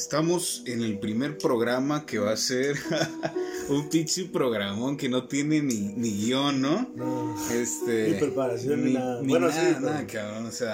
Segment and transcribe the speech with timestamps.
[0.00, 2.74] Estamos en el primer programa que va a ser
[3.68, 6.90] un pinche programón que no tiene ni, ni guion, ¿no?
[6.96, 7.36] No.
[7.52, 9.20] Este, Ni preparación, ni nada.
[9.20, 10.46] Ni Bueno, nada, sí, pero- nada, cabrón.
[10.46, 10.72] O sea,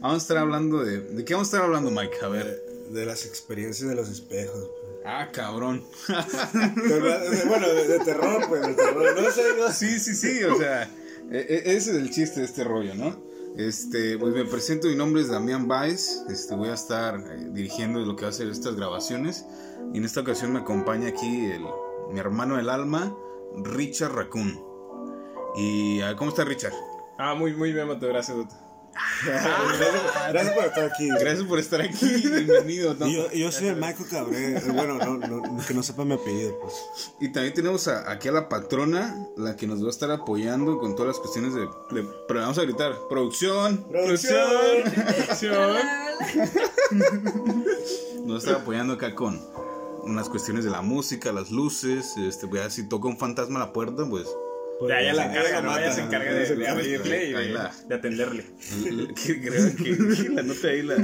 [0.00, 0.98] vamos a estar hablando de.
[1.02, 2.16] ¿De qué vamos a estar hablando, Mike?
[2.20, 2.60] A ver.
[2.90, 4.58] De, de las experiencias de los espejos.
[4.80, 5.02] pues.
[5.06, 5.84] Ah, cabrón.
[6.08, 9.22] De bueno, de, de terror, pues, de terror.
[9.22, 9.72] No sé, no.
[9.72, 10.82] Sí, sí, sí, o sea,
[11.30, 13.27] e- e- ese es el chiste de este rollo, ¿no?
[13.58, 17.98] Este, pues me presento, mi nombre es Damián Baez, este, voy a estar eh, dirigiendo
[17.98, 19.46] lo que va a ser estas grabaciones
[19.92, 21.64] y en esta ocasión me acompaña aquí el,
[22.12, 23.12] mi hermano del alma,
[23.64, 24.64] Richard Raccoon.
[25.56, 26.72] Y, a ver, ¿cómo está Richard?
[27.18, 28.67] Ah, muy, muy bien, Mato, gracias, Mato.
[29.24, 31.08] Gracias, por estar aquí.
[31.08, 32.94] Gracias por estar aquí, bienvenido.
[32.94, 33.06] ¿no?
[33.08, 34.56] Yo, yo soy el Michael Cabré.
[34.58, 36.74] eh, Bueno, no, no, que no sepa mi apellido, pues.
[37.20, 40.78] Y también tenemos a- aquí a la patrona, la que nos va a estar apoyando
[40.78, 41.60] con todas las cuestiones de...
[41.62, 44.82] de- pero vamos a gritar, producción, ¡Producción!
[44.94, 45.76] Producción.
[48.24, 49.40] nos va a estar apoyando acá con
[50.02, 53.62] unas cuestiones de la música, las luces, este, voy a ver si toca un fantasma
[53.62, 54.26] a la puerta, pues...
[54.86, 55.68] Ya, ya la Ella encarga, ¿no?
[55.70, 56.70] mata, Ella se encarga de, encarga.
[56.72, 58.46] abrirle y de, la- de atenderle.
[59.24, 60.96] creo que, que la nota ahí la,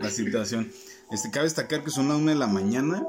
[0.00, 0.70] la situación.
[1.10, 3.04] Este, cabe destacar que son las una de la mañana,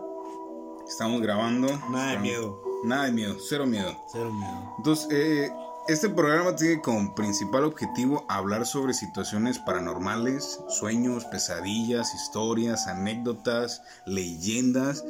[0.87, 1.67] estamos grabando.
[1.91, 2.61] Nada de miedo.
[2.83, 3.97] Nada de miedo, cero miedo.
[4.11, 4.75] Cero miedo.
[4.77, 5.49] Entonces, eh,
[5.87, 15.03] este programa tiene como principal objetivo hablar sobre situaciones paranormales, sueños, pesadillas, historias, anécdotas, leyendas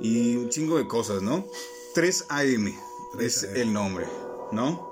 [0.00, 1.44] y un chingo de cosas, ¿no?
[1.94, 2.68] 3 AM
[3.20, 3.56] es 3 AM.
[3.60, 4.06] el nombre,
[4.52, 4.88] ¿no?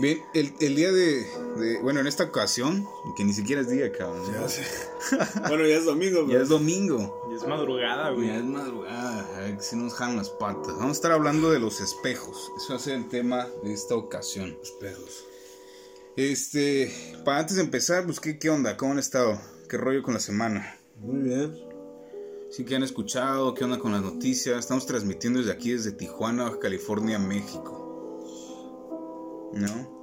[0.00, 1.24] Bien, el, el día de,
[1.56, 2.84] de- Bueno, en esta ocasión,
[3.16, 4.22] que ni siquiera es día, cabrón.
[4.32, 4.40] ¿no?
[4.40, 4.62] Ya sé.
[5.48, 6.42] Bueno, ya es domingo, Ya pues.
[6.42, 7.28] es domingo.
[7.30, 8.26] Y es madrugada, güey.
[8.28, 10.74] Ya es madrugada, a ver si nos jalan las patas.
[10.76, 12.50] Vamos a estar hablando de los espejos.
[12.56, 14.56] Eso va a ser el tema de esta ocasión.
[14.62, 15.24] Espejos.
[16.16, 16.92] Este,
[17.24, 18.76] para antes de empezar, pues, ¿qué, qué onda?
[18.76, 19.40] ¿Cómo han estado?
[19.68, 20.76] ¿Qué rollo con la semana?
[20.96, 21.54] Muy bien.
[22.50, 23.54] Sí, que han escuchado?
[23.54, 24.58] ¿Qué onda con las noticias?
[24.58, 27.84] Estamos transmitiendo desde aquí, desde Tijuana, Baja California, México.
[29.52, 29.98] ¿No?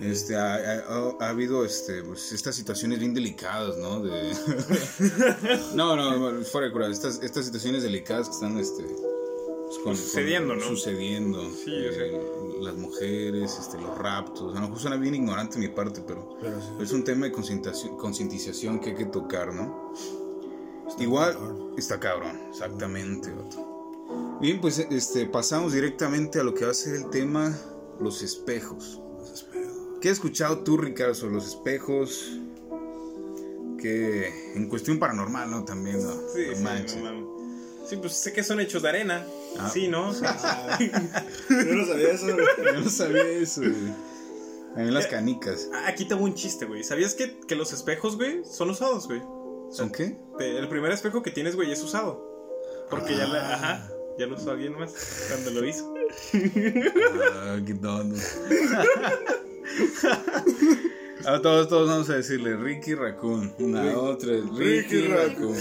[0.00, 4.00] Este, ha, ha- ha habido este, pues, estas situaciones bien delicadas, ¿no?
[4.00, 4.32] De...
[5.74, 10.50] no, no, fuera de cura, estas, estas situaciones delicadas que están este, pues, con- Sucediendo,
[10.50, 10.64] con- ¿no?
[10.66, 11.42] Sucediendo.
[11.50, 12.06] Sí, yo sé.
[12.16, 12.22] Eh,
[12.60, 14.54] Las mujeres, este, los raptos.
[14.54, 16.68] A lo mejor suena bien ignorante mi parte, pero Pero sí.
[16.82, 19.92] es un tema de concientización, concientización que hay que tocar, ¿no?
[20.98, 21.74] Igual cabrón.
[21.78, 23.32] está cabrón, exactamente.
[24.40, 27.56] Bien, pues este pasamos directamente a lo que va a ser el tema
[28.00, 29.00] los espejos.
[29.18, 29.76] Los espejos.
[30.00, 32.38] ¿Qué has escuchado tú, Ricardo, sobre los espejos?
[33.78, 35.64] Que en cuestión paranormal, ¿no?
[35.64, 36.12] También, ¿no?
[36.34, 36.88] Sí, No
[37.86, 39.26] sí, no pues sé que son hechos de arena.
[39.58, 39.70] Ah.
[39.72, 40.12] Sí, ¿no?
[40.22, 42.26] Ah, yo no sabía eso.
[42.28, 44.90] Yo no sabía eso, güey.
[44.92, 45.68] Las canicas.
[45.86, 46.84] Aquí tengo un chiste, güey.
[46.84, 49.20] ¿Sabías que, que los espejos, güey, son usados, güey?
[49.72, 50.16] ¿Son qué?
[50.38, 52.28] Te- El primer espejo que tienes, güey, es usado.
[52.90, 53.54] Porque ya, la, Ah.
[53.54, 54.92] ajá, ya lo usó alguien más
[55.28, 55.92] cuando lo hizo.
[57.34, 58.16] Ah, qué tonto.
[61.26, 63.52] A todos, todos vamos a decirle Ricky Raccoon.
[63.58, 65.56] Una, Rick- otra, Ricky, Ricky Raccoon.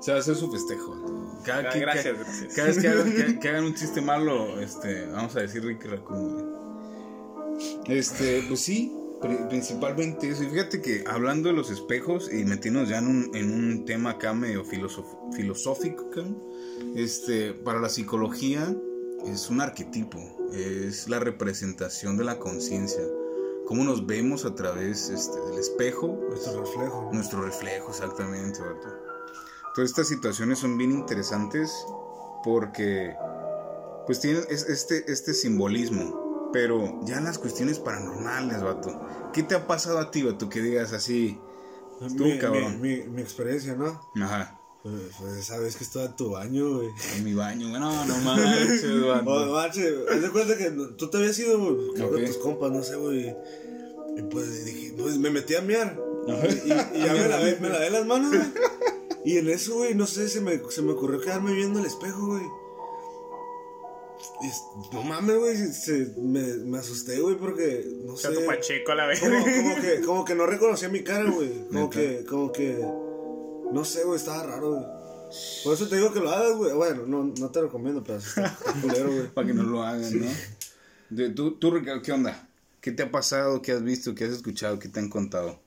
[0.00, 1.40] Se va a hacer su festejo.
[1.44, 2.54] Cada, Ah, que- gracias, gracias.
[2.54, 5.88] cada vez que hagan, que- que hagan un chiste malo, este, vamos a decir Ricky
[5.88, 6.60] Raccoon.
[7.86, 10.44] Este, pues sí, pri- principalmente eso.
[10.44, 14.10] Y fíjate que hablando de los espejos y metiéndonos ya en un, en un tema
[14.10, 16.08] acá medio filosófico,
[16.94, 18.74] este, para la psicología
[19.26, 20.18] es un arquetipo,
[20.52, 23.02] es la representación de la conciencia.
[23.66, 27.10] Cómo nos vemos a través este, del espejo, Nuestro reflejo.
[27.12, 28.88] nuestro reflejo, exactamente, vato.
[29.74, 31.72] Todas estas situaciones son bien interesantes
[32.42, 33.14] porque
[34.06, 36.50] pues tienen es- este, este simbolismo.
[36.52, 39.00] Pero ya las cuestiones paranormales, vato.
[39.32, 40.48] ¿Qué te ha pasado a ti, vato?
[40.48, 41.38] Que digas así.
[42.04, 42.80] Estuvo mi, cabrón.
[42.80, 44.00] Mi, mi, mi experiencia, ¿no?
[44.20, 44.59] Ajá.
[44.82, 46.88] Pues, pues esa vez que estaba en tu baño, güey.
[47.16, 47.68] En mi baño.
[47.78, 48.84] No, no manches,
[49.50, 52.24] mache, haz de cuenta que tú te habías ido, güey, con Ok.
[52.26, 53.34] tus compas, no sé, güey.
[54.16, 55.98] Y pues dije, pues me metí a miar.
[56.28, 56.46] Ajá.
[56.48, 58.42] Y, y ya me lavé, me lavé las manos, güey.
[59.24, 62.26] Y en eso, güey, no sé, se me, se me ocurrió quedarme viendo el espejo,
[62.28, 62.42] güey.
[64.42, 64.62] Y es-
[64.92, 68.28] no mames, güey, se- me, me asusté, güey, porque, no sé.
[68.28, 69.20] Chato Pacheco a la vez.
[69.20, 71.66] Como, como que, como que no reconocía mi cara, güey.
[71.68, 71.90] Como Neta.
[71.90, 72.82] que, como que,
[73.72, 74.84] no sé, güey, estaba raro, güey.
[75.64, 76.72] Por eso te digo que lo hagas, güey.
[76.72, 79.28] Bueno, no, no te recomiendo, pero sí está culero, güey.
[79.28, 80.26] Para que no lo hagan, ¿no?
[81.08, 82.48] De, tú, tú, Ricardo, ¿qué onda?
[82.80, 83.62] ¿Qué te ha pasado?
[83.62, 84.14] ¿Qué has visto?
[84.14, 84.78] ¿Qué has escuchado?
[84.78, 85.60] ¿Qué te han contado?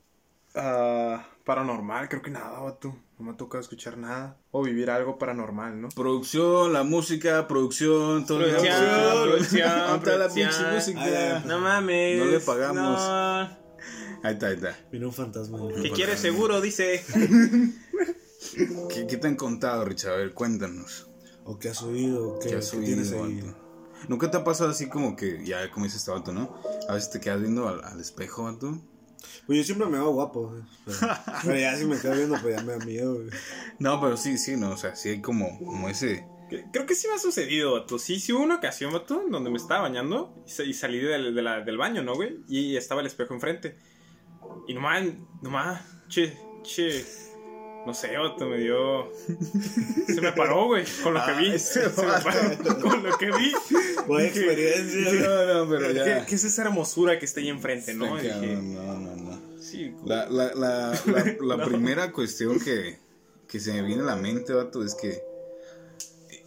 [0.56, 2.96] Ah, paranormal, creo que nada, vato.
[3.18, 4.38] No me ha tocado escuchar nada.
[4.52, 5.90] O vivir algo paranormal, ¿no?
[5.90, 8.76] Producción, la música, producción, todo Producción,
[9.24, 10.74] producción, ¿Dónde está la pinche producción.
[10.76, 11.02] música?
[11.04, 12.20] Ay, ay, No mames.
[12.20, 13.00] No le pagamos.
[13.02, 13.63] no.
[14.24, 14.78] Ahí está, ahí está.
[14.92, 15.60] Vino un fantasma.
[15.82, 16.62] ¿Qué quieres seguro?
[16.62, 17.04] Dice.
[18.90, 20.14] ¿Qué, qué te han contado, Richard?
[20.14, 21.08] A ver, cuéntanos.
[21.46, 23.56] O qué has oído, qué, ¿Qué has qué tienes oído, ahí.
[24.08, 26.58] ¿Nunca te ha pasado así como que, ya como dice este vato, ¿no?
[26.88, 28.82] A veces te quedas viendo al, al espejo, vato.
[29.46, 30.54] Pues yo siempre me hago guapo.
[30.86, 30.98] Pero,
[31.44, 33.30] pero ya si me quedo viendo, pues ya me da miedo, güey.
[33.80, 36.26] No, pero sí, sí, no, o sea, sí hay como, como ese...
[36.72, 37.98] Creo que sí me ha sucedido, vato.
[37.98, 40.36] Sí, sí hubo una ocasión, vato, donde me estaba bañando
[40.66, 42.42] y salí del, de la- del baño, ¿no, güey?
[42.48, 43.76] Y estaba el espejo enfrente.
[44.68, 45.04] Y nomás,
[45.42, 47.06] nomás, che, che,
[47.86, 49.12] no sé, vato, me dio...
[50.08, 51.60] Se me paró, güey, con lo que Ah, vi.
[51.60, 53.52] Se me paró con lo que vi.
[54.08, 55.20] Buena experiencia, güey.
[55.22, 56.26] No, no, pero ¿Qué, ya...
[56.26, 58.16] qué es esa hermosura que está ahí enfrente, no?
[58.18, 59.62] Dije, no, no, no.
[59.62, 62.98] sí, La, la, la, la, la primera cuestión que,
[63.48, 65.22] que se me viene a la mente, vato, es que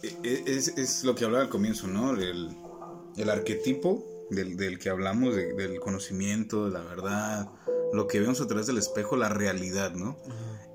[0.03, 2.11] e- e- es, es lo que hablaba al comienzo, ¿no?
[2.13, 2.49] El,
[3.15, 7.47] el arquetipo del, del que hablamos, de- del conocimiento, de la verdad,
[7.93, 10.17] lo que vemos a través del espejo, la realidad, ¿no?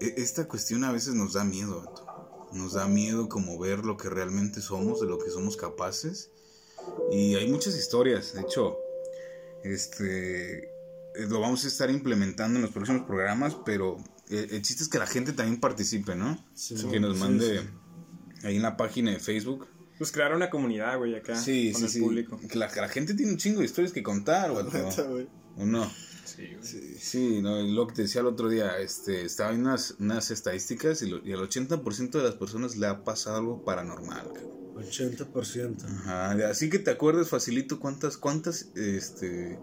[0.01, 2.07] E- Esta cuestión a veces nos da miedo, vato.
[2.53, 6.31] Nos da miedo como ver lo que realmente somos, de lo que somos capaces.
[7.11, 8.77] Y hay muchas historias, de hecho,
[9.63, 10.69] este, eh,
[11.29, 13.99] lo vamos a estar implementando en los próximos programas, pero
[14.29, 16.43] eh, el chiste es que la gente también participe, ¿no?
[16.55, 17.67] Sí, que nos sí, mande sí.
[18.47, 19.67] ahí en la página de Facebook.
[19.99, 22.01] pues crear una comunidad, güey, acá sí, con sí, el sí.
[22.01, 22.41] público.
[22.49, 24.51] Que la, la gente tiene un chingo de historias que contar,
[25.09, 25.29] güey.
[25.57, 25.91] ¿O no?
[26.37, 26.63] Sí, güey.
[26.67, 26.95] Sí.
[26.99, 30.31] Sí, no, y lo que te decía el otro día, este, estaba viendo unas, unas
[30.31, 34.33] estadísticas y, lo- y al 80% de las personas le ha pasado algo paranormal.
[34.33, 34.53] cabrón.
[34.77, 35.85] 80%.
[35.85, 39.59] Ajá, así que te acuerdas facilito cuántas, cuántas, este,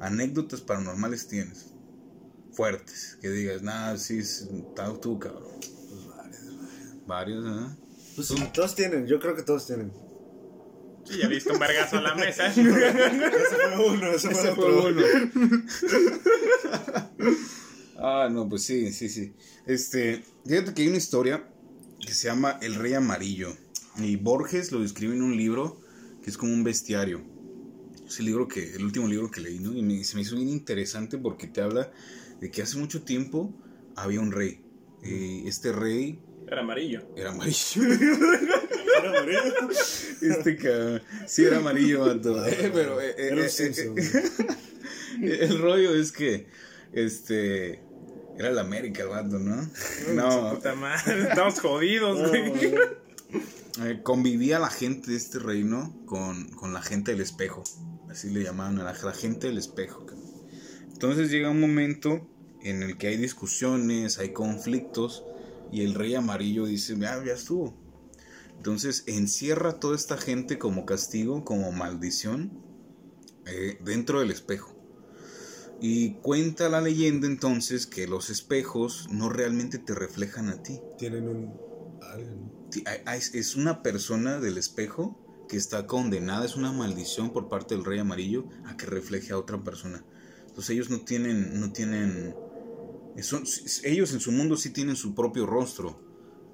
[0.00, 1.66] anécdotas paranormales tienes.
[2.52, 5.50] Fuertes, que digas, nada, sí, es- está tú, cabrón.
[5.60, 7.06] Pues varios.
[7.06, 7.76] Varios, ¿eh?
[8.14, 9.90] Pues sí, todos tienen, yo creo que todos tienen.
[11.04, 12.46] Sí, ya viste un vergazo a la mesa.
[12.48, 14.82] Ese fue uno, ese fue Ese otro.
[14.82, 15.02] fue uno.
[17.98, 19.32] ah, no, pues sí, sí, sí.
[19.66, 21.44] Este, fíjate que hay una historia
[22.00, 23.54] que se llama El Rey Amarillo.
[23.98, 25.80] Y Borges lo describe en un libro
[26.22, 27.22] que es como un bestiario.
[28.06, 29.72] Es el libro que, el último libro que leí, ¿no?
[29.74, 31.90] Y me- se me hizo bien interesante porque te habla
[32.40, 33.52] de que hace mucho tiempo
[33.96, 34.60] había un rey.
[35.02, 37.02] Y este rey Era amarillo.
[37.16, 37.82] era amarillo.
[38.98, 39.70] Era amarillo.
[40.22, 41.02] Este cabrón.
[41.26, 42.44] Sí, era amarillo, vato.
[42.46, 43.94] Eh, pero eh, eh, Era un Simpson.
[45.22, 46.46] el rollo es que
[46.92, 47.80] este
[48.38, 49.70] era el América, el vato, ¿no?
[50.14, 52.74] No, Puta madre, estamos jodidos, No, güey.
[53.82, 57.62] eh, convivía la gente de este reino con, con la gente del espejo.
[58.10, 60.06] Así le llamaban a la, la gente del espejo.
[60.92, 62.28] Entonces llega un momento
[62.62, 65.24] en el que hay discusiones, hay conflictos,
[65.72, 67.76] y el rey amarillo dice, ya, ya estuvo.
[68.64, 72.50] Entonces encierra toda esta gente como castigo, como maldición,
[73.44, 74.74] eh, dentro del espejo.
[75.82, 80.80] Y cuenta la leyenda entonces que los espejos no realmente te reflejan a ti.
[80.96, 81.52] Tienen un.
[83.12, 87.98] Es una persona del espejo que está condenada, es una maldición por parte del rey
[87.98, 90.02] amarillo a que refleje a otra persona.
[90.46, 92.34] Entonces ellos no tienen, no tienen,
[93.20, 93.44] son-
[93.82, 96.00] ellos en su mundo sí tienen su propio rostro,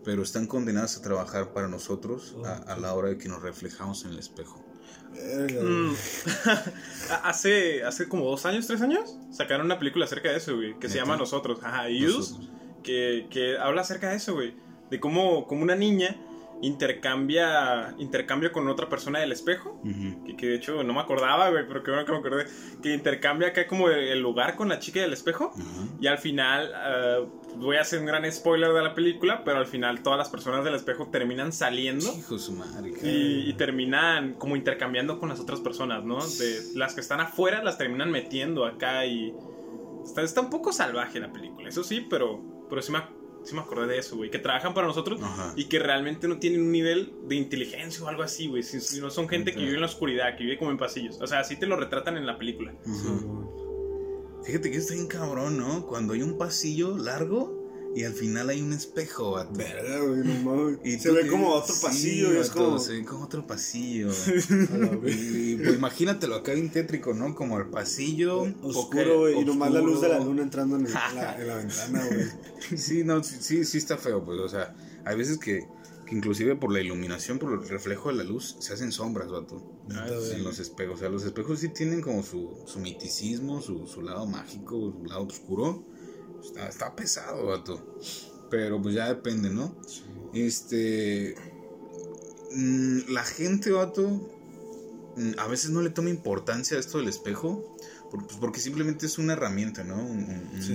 [0.05, 4.05] pero están condenados a trabajar para nosotros a, a la hora de que nos reflejamos
[4.05, 4.65] en el espejo.
[5.13, 5.93] Mm.
[7.25, 10.89] hace, hace como dos años, tres años, sacaron una película acerca de eso, güey, que
[10.89, 11.59] se llama Nosotros.
[11.63, 12.49] Ajá, Use, Nosotros.
[12.83, 14.55] que, que habla acerca de eso, güey.
[14.91, 16.17] De cómo, cómo una niña
[16.63, 19.81] intercambia, intercambia con otra persona del espejo.
[20.27, 22.47] Que, que de hecho no me acordaba, güey, pero qué bueno que me acordé.
[22.83, 25.53] Que intercambia acá como el, lugar con la chica del espejo.
[26.01, 27.27] Y al final, eh,
[27.57, 30.65] voy a hacer un gran spoiler de la película, pero al final todas las personas
[30.65, 32.07] del espejo terminan saliendo.
[32.17, 32.93] Hijo su madre.
[33.03, 36.19] Y, y terminan como intercambiando con las otras personas, ¿no?
[36.25, 39.35] De las que están afuera las terminan metiendo acá y...
[40.05, 42.41] Está, está un poco salvaje la película, eso sí, pero,
[42.71, 43.03] pero sí, me,
[43.45, 44.31] sí me acordé de eso, güey.
[44.31, 45.53] Que trabajan para nosotros Ajá.
[45.57, 48.63] y que realmente no tienen un nivel de inteligencia o algo así, güey.
[48.63, 51.21] Si, si no son gente que vive en la oscuridad, que vive como en pasillos.
[51.21, 52.75] O sea, así te lo retratan en la película.
[54.45, 55.87] Fíjate que está bien cabrón, ¿no?
[55.87, 57.60] Cuando hay un pasillo largo
[57.95, 59.53] y al final hay un espejo, vato.
[59.55, 60.79] Verga, güey, no mames.
[60.85, 62.79] Y Se ve como otro sí, pasillo y es vato, como.
[62.79, 64.11] Se ve como otro pasillo.
[65.07, 67.35] Y pues imagínatelo acá bien tétrico, ¿no?
[67.35, 68.43] Como el pasillo.
[68.63, 69.41] Oscuro, güey.
[69.41, 72.07] Y nomás la luz de la luna entrando en, el- en la, en la ventana,
[72.07, 72.79] güey.
[72.79, 75.67] Sí, no, sí, sí, sí está feo, pues, o sea, hay veces que,
[76.07, 79.63] que inclusive por la iluminación, por el reflejo de la luz, se hacen sombras, vato.
[80.33, 84.03] En los espejos, o sea, los espejos sí tienen como su, su miticismo, su, su
[84.03, 85.85] lado mágico, su lado oscuro.
[86.45, 87.81] Está, está pesado, vato.
[88.51, 89.75] Pero pues ya depende, ¿no?
[90.35, 91.35] Este.
[92.53, 94.09] mm, la gente, vato,
[95.17, 97.77] mm, a veces no le toma importancia a esto del espejo.
[98.11, 99.95] pues, porque simplemente es una herramienta, ¿no?
[99.95, 100.73] Un- un- Sí.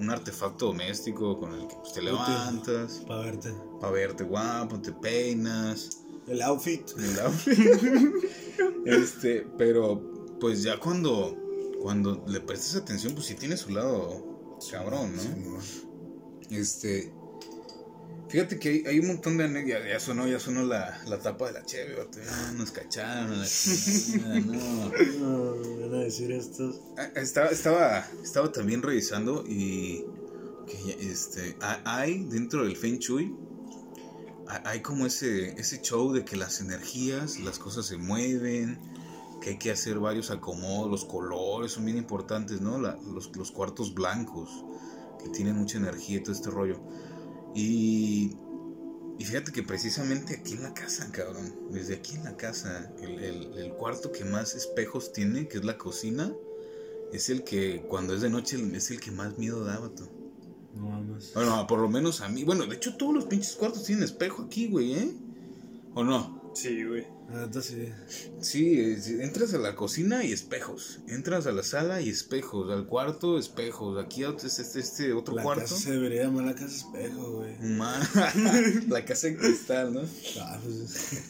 [0.00, 3.54] un- artefacto doméstico con el que pues, te levantas Para verte.
[3.80, 5.88] para verte guapo, te peinas.
[6.26, 6.82] El outfit.
[6.98, 7.58] el outfit.
[8.86, 10.02] este, pero
[10.40, 11.36] pues ya cuando,
[11.80, 14.27] cuando le prestas atención, pues sí tiene su lado
[14.70, 15.58] cabrón, ¿no?
[16.56, 17.12] Este.
[18.28, 19.84] Fíjate que hay, hay un montón de anécdotas.
[19.84, 21.96] Ya, ya sonó, ya sonó la, la tapa de la cheve.
[22.26, 24.90] Ya nos cacharon la chingada, no.
[25.18, 26.80] No, van a decir estos.
[26.98, 30.04] Ah, Estaba, estaba, estaba también revisando y
[30.66, 33.34] que este, ha- hay dentro del Feng Shui,
[34.46, 38.78] ha- hay como ese, ese show de que las energías, las cosas se mueven,
[39.40, 42.78] que hay que hacer varios acomodos, los colores son bien importantes, ¿no?
[42.78, 44.64] La- los, los cuartos blancos,
[45.22, 46.80] que tienen mucha energía y todo este rollo.
[47.54, 48.36] Y,
[49.18, 53.18] y fíjate que precisamente aquí en la casa, cabrón, desde aquí en la casa, el,
[53.18, 56.32] el- el cuarto que más espejos tiene, que es la cocina,
[57.12, 60.08] es el que cuando es de noche es el que más miedo da, vato.
[60.74, 61.32] No mames.
[61.34, 62.44] Bueno, por lo menos a mí.
[62.44, 65.10] Bueno, de hecho todos los pinches cuartos tienen espejo aquí, güey, ¿eh?
[65.94, 66.52] ¿O no?
[66.54, 67.06] Sí, güey.
[67.30, 67.86] Neta sí.
[68.40, 71.00] Es- entras a la cocina y espejos.
[71.08, 72.70] Entras a la sala y espejos.
[72.72, 74.02] Al cuarto, espejos.
[74.02, 75.62] Aquí este, este, este otro La cuarto.
[75.62, 77.54] casa se debería llamar la casa espejo, güey.
[78.88, 80.00] La casa de cristal, ¿no?
[80.40, 81.20] Ah, pues.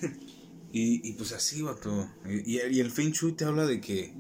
[0.73, 2.09] Y, y pues así, vato.
[2.29, 4.15] Y, y el Feng Shui te habla de que,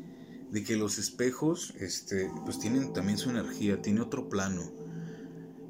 [0.50, 4.72] de que los espejos, este, pues tienen también su energía, tiene otro plano.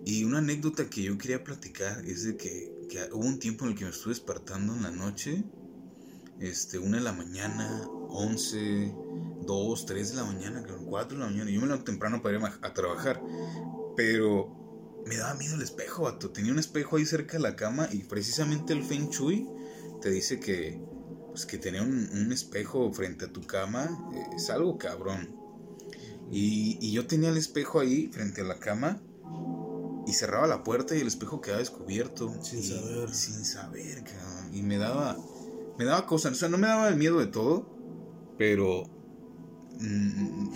[0.07, 3.73] Y una anécdota que yo quería platicar es de que, que hubo un tiempo en
[3.73, 5.43] el que me estuve despertando en la noche,
[6.41, 8.95] este, una de la mañana, 11,
[9.47, 11.51] 2, 3 de la mañana, 4 de la mañana.
[11.51, 13.23] Yo me levanto temprano para ir a, trabajar,
[13.97, 16.31] pero me daba miedo el espejo, vato.
[16.31, 19.49] Tenía un espejo ahí cerca de la cama y precisamente el Feng Shui
[20.01, 20.81] te dice que,
[21.29, 25.37] pues, que tener un, un espejo frente a tu cama eh, es algo cabrón.
[26.31, 29.01] Y, y yo tenía el espejo ahí frente a la cama
[30.07, 32.33] y cerraba la puerta y el espejo quedaba descubierto.
[32.43, 33.15] Sin Y- saber.
[33.15, 34.55] Sin saber, cabrón.
[34.55, 35.17] Y me daba,
[35.79, 36.33] me daba cosas.
[36.33, 37.67] O sea, no me daba el miedo de todo,
[38.37, 38.85] pero...
[39.79, 40.49] mm,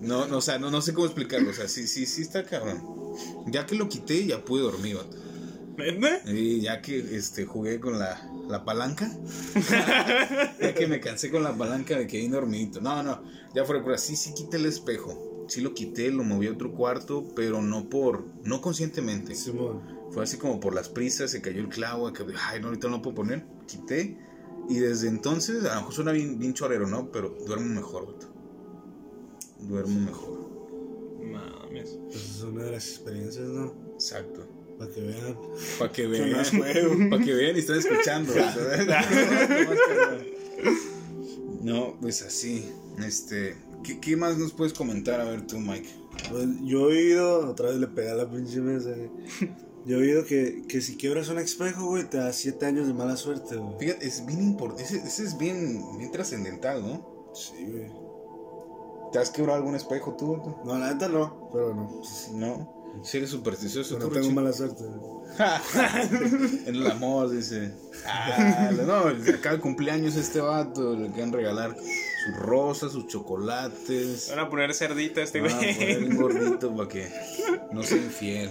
[0.00, 1.50] no, no, o sea, no, no sé cómo explicarlo.
[1.50, 2.82] O sea, sí, sí, sí está cabrón.
[3.46, 4.96] Ya que lo quité, ya pude dormir.
[6.26, 9.10] Y ya que este, jugué con la, la palanca,
[10.60, 12.80] ya que me cansé con la palanca de que ahí dormidito.
[12.80, 13.22] No, no,
[13.54, 15.46] ya fuera por así, sí quité el espejo.
[15.48, 19.34] Sí lo quité, lo moví a otro cuarto, pero no por, no conscientemente.
[19.34, 19.99] Simón.
[20.10, 22.96] Fue así como por las prisas, se cayó el clavo, que, ay, no, ahorita no
[22.96, 23.44] lo puedo poner.
[23.66, 24.18] Quité.
[24.68, 27.10] Y desde entonces, a lo mejor suena bien, bien chorero, ¿no?
[27.10, 28.28] Pero duermo mejor, vato.
[29.60, 30.50] Duermo mejor.
[31.22, 31.98] Mames.
[32.06, 33.74] Pues es una de las experiencias, ¿no?
[33.94, 34.46] Exacto.
[34.78, 35.38] Para que vean.
[35.78, 36.44] Para que vean.
[37.10, 38.32] Para que vean y estén escuchando.
[41.62, 42.64] no, pues así.
[43.04, 43.56] Este.
[43.84, 45.20] ¿qué, qué más nos puedes comentar?
[45.20, 45.88] A ver tú, Mike.
[46.30, 49.10] Pues, yo he oído, otra vez le pegué a la pinche mesa, güey.
[49.86, 52.92] Yo he oído que, que si quiebras un espejo, güey, te da 7 años de
[52.94, 53.78] mala suerte, güey.
[53.78, 54.82] Fíjate, es bien importante.
[54.84, 57.30] Ese, ese es bien, bien trascendental, ¿no?
[57.34, 57.90] Sí, güey.
[59.12, 60.40] ¿Te has quebrado algún espejo tú?
[60.42, 60.56] tú?
[60.64, 62.02] No, la neta no, pero no.
[62.04, 62.78] Sí, No.
[63.04, 64.82] Si eres supersticioso, no tú, tengo mala suerte.
[64.82, 65.20] güey.
[66.66, 67.72] en el amor, dice.
[68.04, 74.26] Ah, no, acá el cumpleaños este vato, le quieren regalar sus rosas, sus chocolates.
[74.30, 75.52] Van a poner cerdita a este güey.
[75.52, 77.08] Ah, poner un gordito para que
[77.72, 78.50] no sea infiel.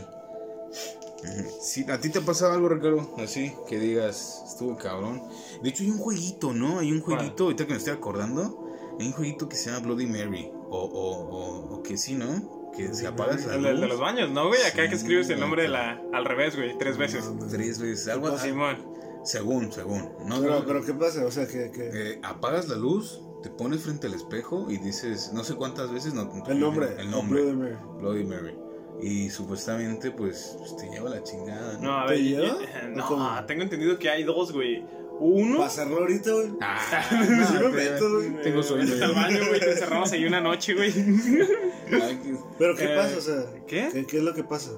[1.61, 3.13] Sí, ¿A ti te ha pasado algo, Ricardo?
[3.17, 5.21] Así, que digas, estuvo cabrón.
[5.61, 6.79] De hecho, hay un jueguito, ¿no?
[6.79, 7.17] Hay un ¿Cuál?
[7.17, 8.67] jueguito, ahorita que me estoy acordando,
[8.99, 10.51] hay un jueguito que se llama Bloody Mary.
[10.69, 12.71] O, o, o, o que sí, ¿no?
[12.75, 14.61] Que si apagas la El de, el de los baños, ¿no, güey?
[14.61, 17.25] Acá Sí, que escribes el nombre de la, al revés, güey, tres veces.
[17.49, 18.49] tres veces, algo así.
[18.49, 18.77] Simón.
[19.25, 20.09] Según, según.
[20.25, 21.25] No, Pero, no, pero ¿qué pasa?
[21.25, 21.71] O sea, que...
[21.71, 21.89] que...
[21.91, 26.13] eh, apagas la luz, te pones frente al espejo y dices, no sé cuántas veces,
[26.13, 26.95] no, el nombre.
[26.97, 27.41] El nombre.
[27.41, 27.75] Bloody Mary.
[27.99, 28.55] Bloody Mary.
[29.01, 31.73] Y supuestamente, pues, pues, te lleva la chingada.
[31.73, 31.81] ¿no?
[31.81, 32.21] No, a ¿Te ver.
[32.23, 32.47] lleva?
[32.63, 33.29] eh, ¿O No, cómo?
[33.47, 34.83] tengo entendido que hay dos, güey.
[35.21, 35.57] Uno.
[35.57, 36.47] Pasarlo ahorita, güey.
[36.61, 36.79] Ah,
[37.09, 38.41] te- meto, güey.
[38.41, 38.93] Tengo sueño.
[39.03, 40.91] Al baño, güey, te encerramos ahí una noche, güey.
[42.57, 43.17] Pero ¿qué Eh, pasa?
[43.17, 43.89] O sea, ¿qué?
[43.91, 44.71] ¿qué, qué es lo que pasa?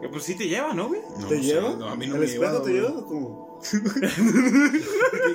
[0.00, 1.00] Que, Pues sí te lleva, ¿no, güey?
[1.20, 1.74] no ¿Te lleva?
[1.74, 2.74] no, a mí no ¿El me espejo te güey.
[2.74, 3.45] lleva o cómo?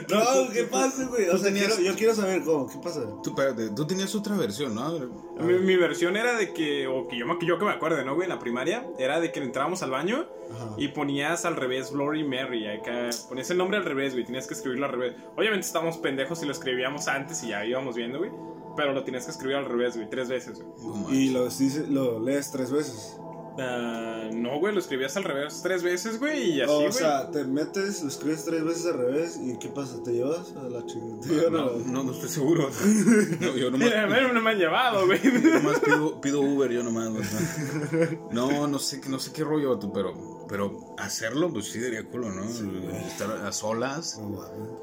[0.09, 1.29] No, ¿qué pasa, güey?
[1.29, 3.01] O sea, tenías- quiero- yo quiero saber cómo, ¿qué pasa?
[3.23, 4.83] Tú, espérate, tú tenías otra versión, ¿no?
[4.83, 5.03] A ver,
[5.39, 5.61] a Mi, ver.
[5.61, 8.25] mi versión era de que, o que yo, yo que me acuerde, ¿no, güey?
[8.25, 10.75] En la primaria, era de que entrábamos al baño Ajá.
[10.77, 12.67] y ponías al revés Bloody Mary.
[12.67, 14.25] Acá ponías el nombre al revés, güey.
[14.25, 15.15] Tenías que escribirlo al revés.
[15.35, 18.31] Obviamente estábamos pendejos y lo escribíamos antes y ya íbamos viendo, güey.
[18.77, 21.13] Pero lo tenías que escribir al revés, güey, tres veces, güey.
[21.17, 21.47] Y lo,
[21.89, 23.17] lo lees tres veces.
[23.63, 26.91] Ah, no, güey, lo escribías al revés tres veces, güey, y así, o güey.
[26.91, 30.01] sea, te metes, lo escribes tres veces al revés y ¿qué pasa?
[30.03, 31.19] ¿Te llevas a la chingada?
[31.21, 32.69] ¿Te llevan a No, no, no estoy seguro.
[33.39, 35.19] No, yo nomás, Mira, a ver, no me han llevado, güey.
[35.21, 37.11] yo nomás pido, pido Uber, yo nomás.
[37.13, 38.17] vato.
[38.31, 42.29] No, no sé, qué- no sé qué rollo, pero, pero hacerlo, pues sí daría culo,
[42.31, 42.43] ¿no?
[42.43, 44.19] Estar a solas,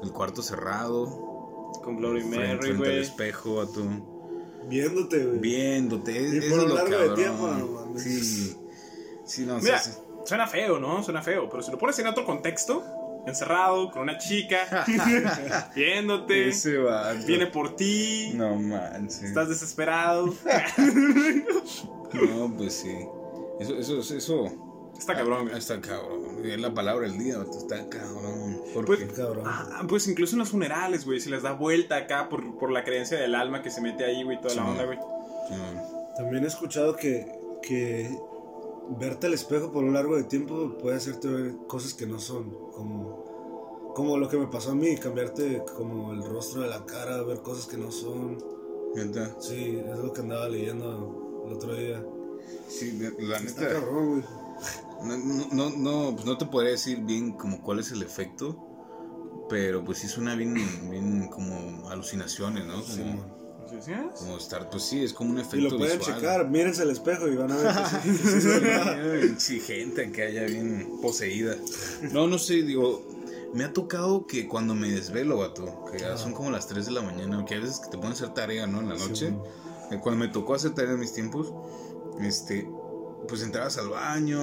[0.03, 1.05] el cuarto cerrado,
[1.83, 2.99] Con Glory Mary, frente al güey.
[2.99, 3.83] espejo, vato.
[4.67, 5.39] Viéndote, güey.
[5.39, 8.03] Viéndote, es, Y por es un lo largo de tiempo, no mames.
[8.03, 8.55] Sí,
[9.29, 9.97] sí, no, Mira, sí, sí.
[10.25, 11.01] suena feo, ¿no?
[11.03, 12.83] Suena feo, pero si lo pones en otro contexto,
[13.27, 14.85] encerrado, con una chica,
[15.75, 16.51] viéndote,
[17.25, 19.23] viene por ti, No manches.
[19.23, 20.33] estás desesperado.
[22.13, 22.95] No, pues sí.
[23.59, 24.45] Eso, eso, eso.
[24.97, 25.57] Está cabrón, güey.
[25.57, 26.45] Está cabrón.
[26.45, 28.61] Es la palabra del día, está cabrón.
[28.73, 29.07] ¿Por Pues- qué?
[29.07, 29.43] Cabrón.
[29.45, 32.83] Ah, pues incluso en los funerales, güey, se les da vuelta acá por, por la
[32.83, 34.97] creencia del alma que se mete ahí, güey, toda la onda, güey.
[35.49, 35.55] Sí,
[36.17, 37.31] También he escuchado que,
[37.61, 38.09] que
[38.97, 42.49] verte al espejo por un largo de tiempo puede hacerte ver cosas que no son.
[42.73, 47.21] Como, como lo que me pasó a mí, cambiarte como el rostro de la cara,
[47.23, 48.37] ver cosas que no son.
[48.95, 49.35] neta.
[49.39, 52.03] Sí, es lo que andaba leyendo el otro día.
[52.67, 53.73] Sí, la Está neta.
[53.79, 54.23] cabrón, güey.
[55.03, 58.65] No, no, no, pues no te podría decir bien como cuál es el efecto.
[59.49, 60.53] Pero pues sí suena bien,
[60.91, 62.73] bien como alucinaciones, ¿no?
[62.73, 63.03] Como, Sí.
[63.69, 64.05] ¿Sí decías?
[64.17, 66.15] como estar, pues sí, es como un efecto Y lo pueden visual.
[66.17, 69.19] checar, mírense al espejo y van a ver que sí, sí, sí, es verdad.
[69.37, 71.55] Sí, gente que haya bien poseída.
[72.11, 73.05] No, no sé, digo,
[73.53, 76.91] me ha tocado que cuando me desvelo, vato, que ya son como las 3 de
[76.91, 78.79] la mañana, que a veces que te ponen a hacer tarea, ¿no?
[78.81, 79.31] En la Sí, noche.
[79.31, 79.41] man.
[79.91, 81.51] Eh, Cuando me tocó hacer tarea en mis tiempos,
[82.21, 82.67] este,
[83.27, 84.39] pues entrabas al baño,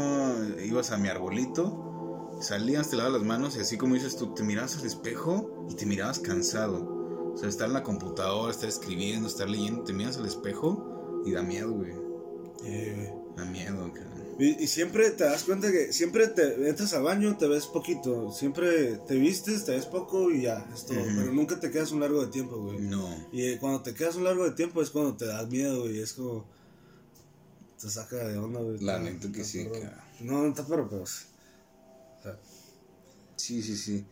[0.65, 4.43] ibas a mi arbolito, salías, te lavas las manos y así como dices tú, te
[4.43, 6.96] mirabas al espejo y te mirabas cansado.
[7.37, 11.33] O sea, estar en la computadora, estar escribiendo, estar leyendo, te miras al espejo y
[11.33, 11.93] da miedo, güey.
[12.65, 14.17] Eh, Da miedo, cabrón.
[14.39, 18.33] Y, y siempre te das cuenta que siempre te entras al baño, te ves poquito.
[18.33, 20.99] Siempre te vistes, te ves poco y ya, es todo.
[20.99, 22.81] Pero nunca te quedas un largo de tiempo, güey.
[22.81, 23.15] No.
[23.33, 26.01] Y eh, cuando te quedas un largo de tiempo es cuando te das miedo, güey.
[26.01, 26.47] Es como.
[27.79, 28.79] Te saca de onda, güey.
[28.81, 30.03] La neta que sí, cara.
[30.21, 31.27] No, no está pero, sí.
[32.19, 32.39] O sea,
[33.37, 34.07] Sí, sí, sí.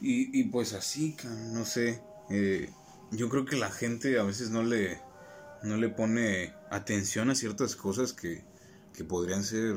[0.00, 2.00] Y, y pues así, cabrón, no sé.
[2.30, 2.70] Eh,
[3.10, 5.00] yo creo que la gente a veces no le,
[5.62, 8.44] no le pone atención a ciertas cosas que,
[8.92, 9.76] que podrían ser,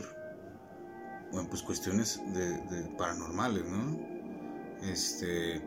[1.31, 3.97] bueno, pues cuestiones de, de paranormales, ¿no?
[4.83, 5.61] Este,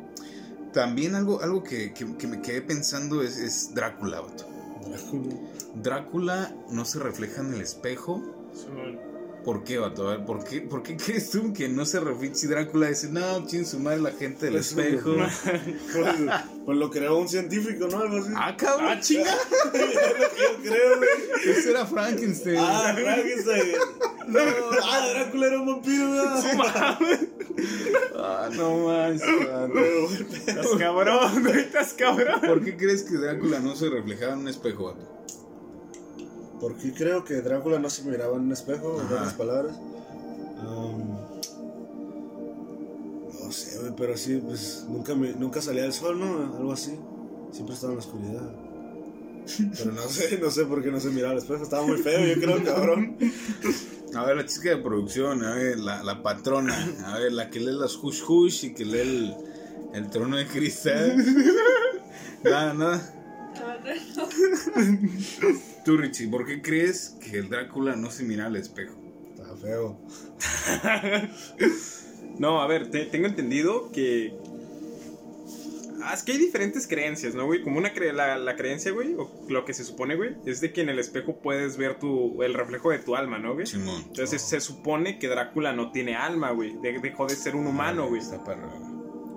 [0.73, 4.23] también algo, algo que, que- que me quedé pensando es, es Drácula.
[4.87, 5.37] Drácula.
[5.77, 8.23] Drácula no se refleja en el espejo.
[9.45, 10.09] ¿Por qué, vato?
[10.09, 13.09] A ver, ¿por qué, ¿por qué crees tú que no se refleja si Drácula dice,
[13.09, 15.11] no, chin su madre la gente del Pues, espejo?
[15.93, 16.17] Pues,
[16.65, 17.99] pues lo creó un científico, ¿no?
[17.99, 18.31] Algo así.
[18.35, 18.89] ah, cabrón.
[18.91, 19.25] ¡Ah, chinga!
[19.75, 21.11] Yo creo, güey.
[21.57, 22.57] Ese era Frankenstein.
[22.59, 23.73] Ah, Frankenstein.
[24.29, 24.41] No,
[24.83, 26.45] ah, Drácula era un vampiro, ¿verdad?
[28.17, 29.21] Ah, no más.
[30.47, 32.41] Estás cabrón, güey, estás cabrón.
[32.41, 35.07] ¿Por qué crees que Drácula no se reflejaba en un espejo, vato?
[36.65, 39.77] Porque creo que Drácula no se miraba en un espejo, en otras palabras.
[40.67, 41.19] Um,
[43.45, 46.57] no sé, güey, pero sí, pues nunca, me, nunca salía el sol, ¿no?
[46.57, 46.99] Algo así.
[47.53, 48.51] Siempre estaba en la oscuridad.
[49.77, 51.63] Pero no sé, no sé por qué no se miraba al espejo.
[51.63, 53.19] Estaba muy feo, yo creo, cabrón.
[54.15, 56.75] A ver, la chica de producción, a ver, la, la patrona,
[57.05, 59.37] a ver, la que lee las hush hush y que lee el,
[59.93, 61.23] el trono de cristal.
[62.43, 63.15] Nada, nada.
[65.85, 68.95] Tú, Richie, ¿por qué crees que el Drácula no se mira al espejo?
[69.35, 69.99] Estaba feo.
[72.39, 74.35] No, a ver, te- tengo entendido que.
[76.03, 77.63] Ah, es que hay diferentes creencias, ¿no, güey?
[77.63, 80.73] Como una cre- la, la creencia, güey, o lo que se supone, güey, es de
[80.73, 83.67] que en el espejo puedes ver tu, el reflejo de tu alma, ¿no, güey?
[83.67, 84.03] Simón.
[84.09, 86.77] Entonces se supone que Drácula no tiene alma, güey.
[86.83, 88.21] de- dejó de ser un humano, güey.
[88.21, 88.69] Está perro.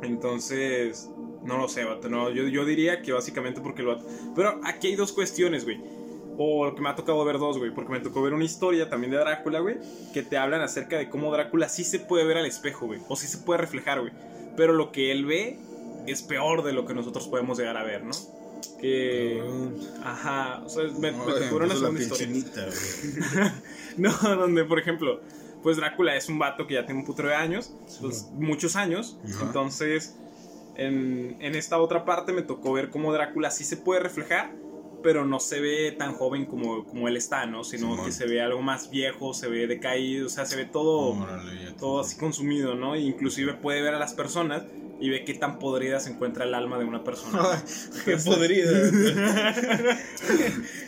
[0.01, 1.07] Entonces,
[1.43, 2.09] no lo sé, vato.
[2.09, 3.99] No, yo, yo diría que básicamente porque lo...
[4.35, 5.79] Pero aquí hay dos cuestiones, güey.
[6.37, 7.71] O lo que me ha tocado ver dos, güey.
[7.71, 9.77] Porque me tocó ver una historia también de Drácula, güey.
[10.13, 12.99] Que te hablan acerca de cómo Drácula sí se puede ver al espejo, güey.
[13.07, 14.13] O sí se puede reflejar, güey.
[14.55, 15.57] Pero lo que él ve
[16.05, 18.11] es peor de lo que nosotros podemos llegar a ver, ¿no?
[18.79, 19.37] Que...
[19.39, 19.79] Cabrón.
[20.03, 20.61] Ajá.
[20.63, 23.53] O sea, me, me tocó ver una segunda historia.
[23.97, 25.21] No, donde, por ejemplo,
[25.63, 29.17] pues Drácula es un vato que ya tiene un putero de años, pues, muchos años.
[29.27, 29.45] Ajá.
[29.45, 30.15] Entonces,
[30.75, 34.51] en, en esta otra parte me tocó ver cómo Drácula sí se puede reflejar,
[35.03, 37.63] pero no se ve tan joven como, como él está, ¿no?
[37.63, 41.21] Sino que se ve algo más viejo, se ve decaído, o sea, se ve todo,
[41.21, 42.95] Órale, todo así consumido, ¿no?
[42.95, 44.63] E inclusive puede ver a las personas
[44.99, 47.63] y ve qué tan podrida se encuentra el alma de una persona.
[48.05, 48.71] Qué podrido.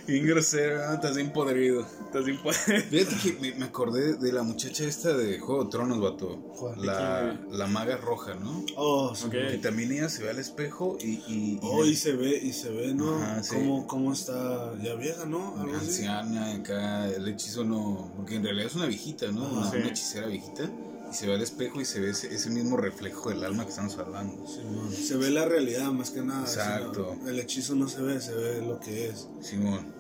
[0.08, 0.94] bien grosero, ¿no?
[0.94, 1.86] estás bien podrido.
[2.06, 2.82] Estás bien podrido.
[2.90, 6.54] Fíjate que me, me acordé de la muchacha esta de Juego de Tronos, vato.
[6.78, 8.66] La, la maga roja, ¿no?
[8.76, 9.26] Oh, sí.
[9.28, 9.32] Ok.
[9.32, 11.06] Que también ella se ve al espejo y.
[11.06, 13.16] y, y Oh, y se ve, y se ve, ¿no?
[13.16, 13.56] Ajá, sí.
[13.56, 15.56] ¿Cómo, cómo está ya vieja, ¿no?
[15.60, 15.86] Algo así.
[15.88, 18.12] anciana, acá el hechizo no.
[18.16, 19.44] Porque en realidad es una viejita, ¿no?
[19.48, 19.78] Una, Sí.
[19.78, 20.70] una hechicera viejita.
[21.10, 23.70] Y se ve al espejo y se ve ese, ese mismo reflejo del alma que
[23.70, 24.46] estamos hablando.
[24.92, 26.42] Se ve la realidad más que nada.
[26.42, 27.16] Exacto.
[27.16, 29.28] sino El hechizo no se ve, se ve lo que es.
[29.42, 30.00] Simón.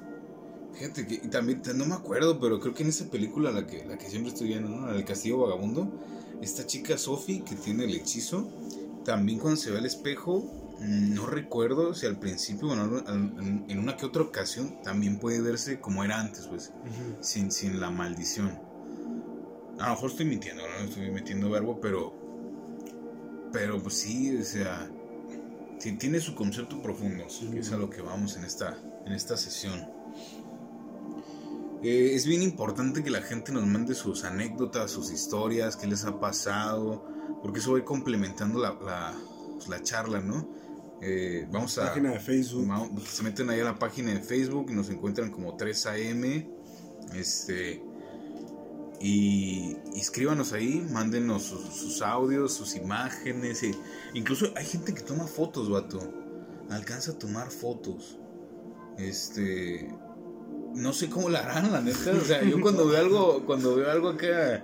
[0.73, 3.85] Fíjate que y también, no me acuerdo, pero creo que en esa película, la que,
[3.85, 4.87] la que siempre estoy viendo, ¿no?
[4.87, 5.91] La del Castillo Vagabundo,
[6.41, 8.49] esta chica Sophie que tiene el hechizo,
[9.03, 10.45] también cuando se ve al espejo,
[10.79, 15.81] no recuerdo si al principio, bueno, en, en una que otra ocasión, también puede verse
[15.81, 16.71] como era antes, pues,
[17.19, 18.68] sin, sin la maldición.
[19.79, 20.85] A lo mejor estoy mintiendo, ¿no?
[20.85, 22.13] Estoy metiendo verbo, pero.
[23.51, 24.89] Pero pues sí, o sea.
[25.79, 29.37] sí, tiene su concepto profundo, que es a lo que vamos en esta, en esta
[29.37, 29.87] sesión.
[31.81, 36.03] Eh, es bien importante que la gente nos mande sus anécdotas, sus historias, qué les
[36.03, 37.05] ha pasado,
[37.41, 39.13] porque eso va a ir complementando la, la,
[39.53, 40.49] pues, la charla, ¿no?
[41.01, 41.85] Eh, vamos a.
[41.87, 42.65] Página de Facebook.
[42.67, 46.49] Ma- Se meten ahí a la página de Facebook y nos encuentran como 3AM.
[47.15, 47.81] Este.
[49.01, 53.63] Y, escríbanos ahí, mándenos sus, sus audios, sus imágenes.
[53.63, 53.75] y-
[54.13, 55.99] incluso hay gente que toma fotos, vato.
[56.69, 58.17] Alcanza a tomar fotos.
[58.97, 59.93] Este.
[60.75, 62.11] No sé cómo la harán, la neta.
[62.11, 64.63] O sea, yo cuando veo algo, cuando veo algo acá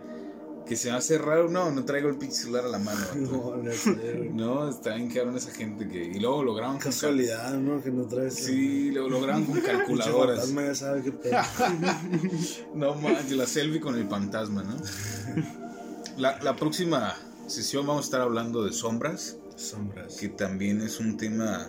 [0.65, 3.05] que se me hace raro, no, no traigo el pinche celular a la mano.
[3.15, 4.29] No, no sé.
[4.33, 6.03] No, está bien cabrón esa gente que.
[6.03, 7.81] Y luego lo graban con Casualidad, ¿no?
[7.83, 8.35] Que no traes.
[8.35, 10.39] Sí, lo, lo graban con calculadoras.
[10.39, 11.37] fantasma ya sabe qué pedo.
[12.75, 14.75] No manches, la selfie con el fantasma, ¿no?
[16.17, 17.15] La, la próxima
[17.47, 20.15] sesión vamos a estar hablando de sombras, Sombras.
[20.17, 21.67] que también es un tema.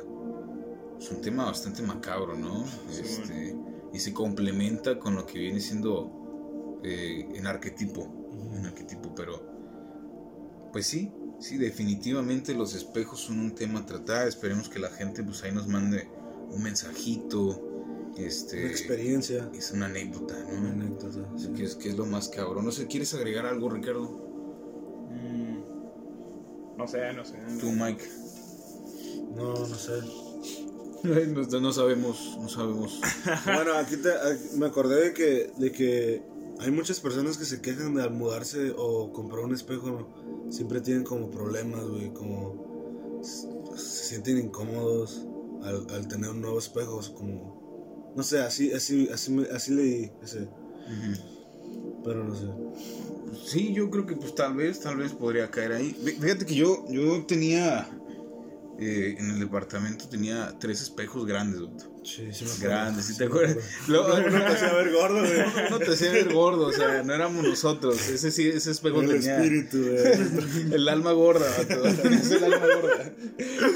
[0.98, 2.64] Es un tema bastante macabro, ¿no?
[2.90, 3.56] Sí, Este,
[3.92, 8.15] y se complementa con lo que viene siendo eh, en arquetipo.
[8.54, 9.54] En arquetipo, pero.
[10.72, 14.28] Pues sí, sí, definitivamente los espejos son un tema a tratar.
[14.28, 16.08] Esperemos que la gente, pues ahí nos mande
[16.50, 17.62] un mensajito.
[18.16, 18.60] Este.
[18.60, 19.50] Una experiencia.
[19.54, 20.58] Es una anécdota, ¿no?
[20.58, 21.28] Una anécdota.
[21.34, 22.64] Así que es, que es lo más cabrón.
[22.64, 24.02] No sé, ¿quieres agregar algo, Ricardo?
[25.10, 27.34] Mm, No sé, no sé.
[27.60, 28.04] Tú, Mike.
[29.34, 29.92] No, no sé.
[31.04, 33.00] no, no sabemos, no sabemos.
[33.44, 36.22] Bueno, aquí, te- aquí me acordé de que, de que
[36.60, 40.08] hay muchas personas que se quejan de al mudarse o comprar un espejo,
[40.50, 43.20] siempre tienen como problemas, güey, como
[43.76, 45.26] se sienten incómodos
[45.62, 50.12] al, al tener un nuevo espejo, es como, no sé, así, así, así, así leí
[50.22, 50.48] ese,
[52.04, 52.46] pero no sé.
[53.44, 55.94] Sí, yo creo que pues tal vez, tal vez podría caer ahí.
[56.02, 57.86] Fí- Fíjate que yo, yo tenía,
[58.78, 61.84] eh, en el departamento tenía tres espejos grandes, vato.
[62.06, 62.68] Sí, sí me acuerdo.
[62.68, 63.56] Grandes, ¿sí te acuerdas?
[63.88, 65.70] Luego- No te hacía ver gordo, güey.
[65.70, 68.08] No te hacía ver gordo, o sea, no éramos nosotros.
[68.08, 70.72] Ese sí, ese espejo El tenía espíritu, güey.
[70.74, 71.82] el alma gorda, vato.
[72.02, 73.12] Tenías el alma gorda.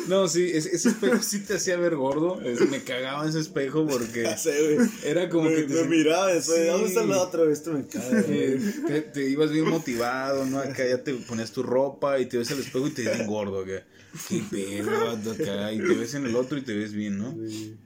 [0.09, 2.41] No, sí, ese, ese espejo sí te hacía ver gordo.
[2.43, 4.89] Es- me cagaba ese espejo porque Ya sé, güey.
[5.05, 6.63] era como me, que te me miraba eso, Sí.
[6.67, 7.51] ¿dónde está el otro?
[7.51, 8.85] Esto me cae, Eh, güey.
[8.87, 10.59] te, te ibas bien motivado, ¿no?
[10.61, 13.27] Acá ya te ponías tu ropa y te ves al espejo y te ves bien
[13.27, 13.85] gordo, acá.
[14.29, 15.73] Qué pedo, vato, acá.
[15.73, 17.37] Y te ves en el otro y te ves bien, ¿no?
[17.49, 17.77] Sí.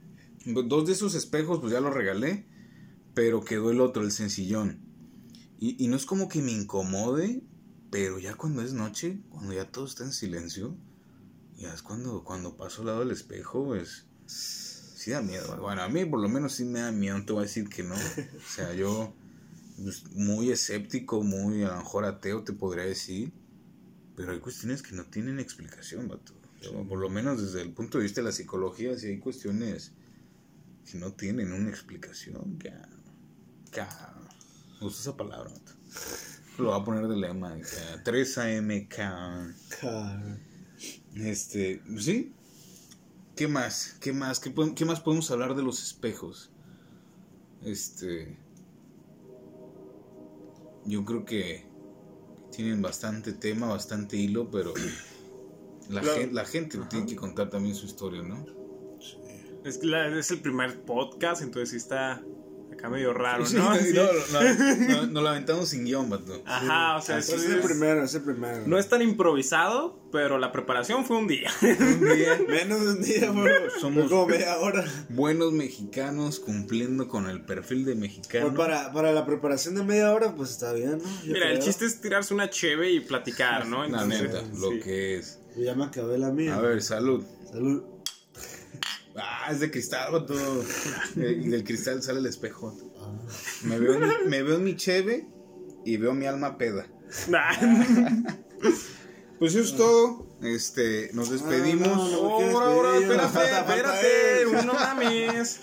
[0.45, 2.45] Dos de esos espejos, pues ya los regalé,
[3.13, 4.79] pero quedó el otro, el sencillón.
[5.59, 7.41] Y, y no es como que me incomode,
[7.89, 10.75] pero ya cuando es noche, cuando ya todo está en silencio,
[11.57, 15.57] ya es cuando, cuando paso al lado del espejo, pues sí da miedo.
[15.61, 17.83] Bueno, a mí por lo menos sí me da miedo, te voy a decir que
[17.83, 17.95] no.
[17.95, 19.13] O sea, yo
[19.81, 23.31] pues, muy escéptico, muy a lo mejor ateo te podría decir,
[24.15, 26.33] pero hay cuestiones que no tienen explicación, vato.
[26.89, 29.91] Por lo menos desde el punto de vista de la psicología, sí hay cuestiones
[30.93, 32.57] no tienen una explicación.
[32.57, 32.89] ca-
[33.71, 34.13] ca-
[34.75, 35.51] Me gusta esa palabra.
[36.57, 37.57] Lo voy a poner de lema.
[37.59, 38.87] ca- 3 AM.
[38.87, 40.37] ca- Cara.
[41.15, 42.33] Este, sí.
[43.35, 43.97] ¿Qué más?
[43.99, 44.39] ¿Qué más?
[44.39, 46.51] ¿Qué, qué más podemos hablar de los espejos?
[47.63, 48.37] Este.
[50.85, 51.65] Yo creo que
[52.51, 54.73] tienen bastante tema, bastante hilo, pero
[55.89, 56.17] la, Claro.
[56.19, 58.45] gen- la gente tiene que contar también su historia, ¿no?
[59.65, 62.21] Es, que la- es el primer podcast, entonces sí está
[62.71, 63.69] acá medio raro, Sí, ¿no?
[63.73, 63.93] no, Sí.
[63.93, 66.41] no, no, no, nos la aventamos sin guion, vato.
[66.45, 68.63] Ajá, o sea, Ese sí es el primero, ese es el primero.
[68.67, 71.49] no es tan improvisado, pero la preparación fue un día.
[71.61, 73.45] Un día, Menos de un día, bro.
[73.79, 74.83] Somos- Fue como media hora.
[75.09, 78.47] buenos mexicanos cumpliendo con el perfil de mexicano.
[78.47, 81.23] Pues para, para la preparación de media hora, pues está bien, ¿no?
[81.23, 83.79] Yo Mira, el chiste es tirarse una cheve y platicar, ¿no?
[83.87, 84.59] La Entonces, neta, sí.
[84.59, 85.39] lo que es.
[85.57, 86.55] Ya me acabé la mía.
[86.55, 87.23] A ver, salud.
[87.49, 87.83] Salud.
[89.17, 90.33] Ah, es de cristal, vato.
[91.17, 92.75] Eh, Y del cristal sale el espejo.
[93.63, 95.27] Me veo, en mi- me veo en mi cheve
[95.85, 96.87] y veo mi alma peda.
[99.39, 100.25] Pues eso es todo.
[100.41, 101.87] Este, nos despedimos.
[101.87, 102.59] Ah, no, no, no.
[102.59, 105.59] Ahora, espérate, espérate, no mames.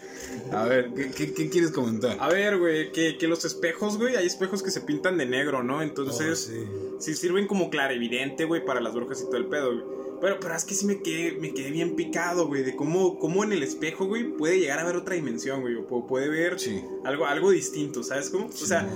[0.52, 2.16] A ver, ¿qué, qué, qué quieres comentar?
[2.20, 5.62] A ver, güey, que, que los espejos, güey, hay espejos que se pintan de negro,
[5.62, 5.82] ¿no?
[5.82, 7.14] Entonces, Oh, sí.
[7.14, 9.84] sirven como clarividente, güey, para las brujas y todo el pedo, güey.
[10.20, 13.42] Pero, pero es que sí me quedé, me quedé bien picado, güey, de cómo, cómo
[13.44, 16.60] en el espejo, güey, puede llegar a ver otra dimensión, güey, o pu- puede ver
[16.60, 16.80] Sí.
[17.04, 18.46] algo, algo distinto, ¿sabes cómo?
[18.46, 18.88] O sea,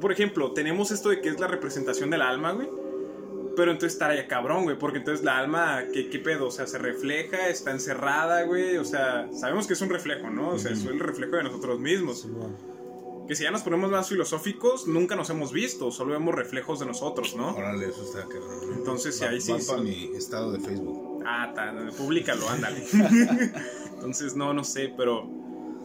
[0.00, 2.68] por ejemplo, tenemos esto de que es la representación del alma, güey.
[3.56, 6.46] Pero entonces estaría cabrón, güey, porque entonces la alma, ¿qué, ¿qué pedo?
[6.46, 8.78] O sea, se refleja, está encerrada, güey.
[8.78, 10.50] O sea, sabemos que es un reflejo, ¿no?
[10.50, 12.26] O sea, es el reflejo de nosotros mismos.
[13.28, 16.86] Que si ya nos ponemos más filosóficos, nunca nos hemos visto, solo vemos reflejos de
[16.86, 17.54] nosotros, ¿no?
[17.54, 18.72] Órale, eso está cabrón.
[18.76, 19.52] Entonces, Va- ahí sí.
[19.68, 21.22] para mi estado de Facebook.
[21.24, 22.82] Ah, tan, públicalo, ándale.
[23.94, 25.28] Entonces, no, no sé, pero.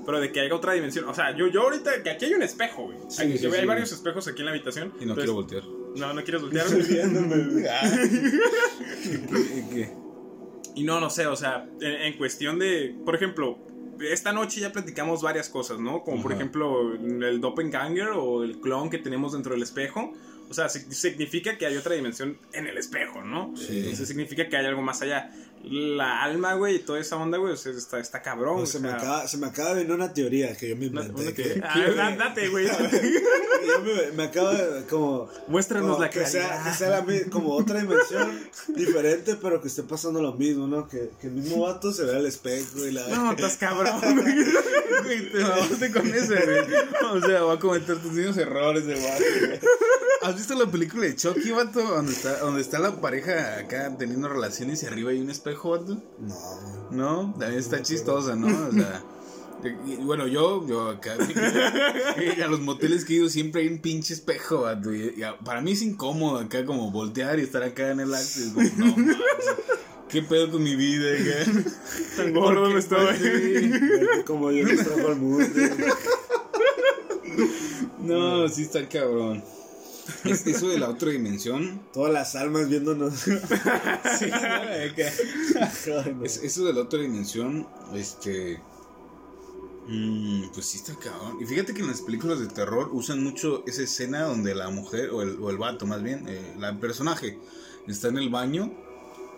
[0.05, 1.05] Pero de que haya otra dimensión.
[1.09, 2.97] O sea, yo, yo ahorita, que aquí hay un espejo, güey.
[3.09, 3.65] Sí, hay, sí, hay sí.
[3.65, 4.87] varios espejos aquí en la habitación.
[5.01, 5.63] Y no Entonces- quiero voltear.
[5.95, 6.65] No, no quieres voltear.
[9.03, 9.89] ¿Qué- qué?
[10.75, 13.57] Y no, no sé, o sea, en, en cuestión de, por ejemplo,
[13.99, 16.03] esta noche ya platicamos varias cosas, ¿no?
[16.03, 20.13] Como por ejemplo el doppelganger o el clon que tenemos dentro del espejo.
[20.49, 23.53] O sea, sig- significa que hay otra dimensión en el espejo, ¿no?
[23.57, 23.79] Sí.
[23.79, 25.31] Entonces significa que hay algo más allá.
[25.63, 28.57] La alma, güey, y toda esa onda, güey, o sea, está, está cabrón.
[28.59, 30.77] Pues se, o me sea, acaba, se me acaba de venir una teoría que yo
[30.77, 31.33] me inventé.
[31.33, 32.67] que- que- Ah, da- date, güey.
[32.67, 35.27] yo me, me acaba de como...
[35.47, 39.83] Muéstranos como la que sea, que sea la como otra dimensión diferente, pero que esté
[39.83, 40.87] pasando lo mismo, ¿no?
[40.87, 43.05] Que, que el mismo vato se vea al espejo y la...
[43.09, 43.99] No, estás cabrón.
[45.03, 47.13] Güey, te mamaste con eso, güey.
[47.13, 49.59] O sea, va a cometer tus mismos errores de vato, güey.
[50.23, 51.79] ¿Has visto la película de Chucky, vato?
[51.81, 55.46] Donde está, donde está la pareja acá teniendo relaciones y arriba hay un espejo,
[56.19, 56.91] No.
[56.91, 58.47] No, también está chistosa, ¿no?
[58.67, 59.03] O sea.
[60.01, 61.13] bueno, yo, yo acá.
[61.13, 64.65] a los moteles que he ido siempre hay un pinche espejo.
[64.93, 68.39] Y, y para mí es incómodo acá como voltear y estar acá en el acto.
[68.77, 68.95] no,
[70.09, 71.51] ¿Qué pedo con mi vida, acá?
[72.15, 73.15] Tan gordo me estoy.
[73.17, 73.71] Sí.
[74.25, 75.45] Como yo les trajo al mundo.
[77.99, 79.43] No, sí está cabrón.
[80.23, 81.81] Es- eso de la otra dimensión.
[81.93, 83.25] Todas las almas viéndonos.
[86.43, 88.61] Eso de la otra dimensión, este.
[89.87, 91.37] mm, pues sí está cabrón.
[91.41, 95.09] Y fíjate que en las películas de terror usan mucho esa escena donde la mujer,
[95.11, 97.39] o el, o el vato más bien, eh, la- el personaje,
[97.87, 98.71] está en el baño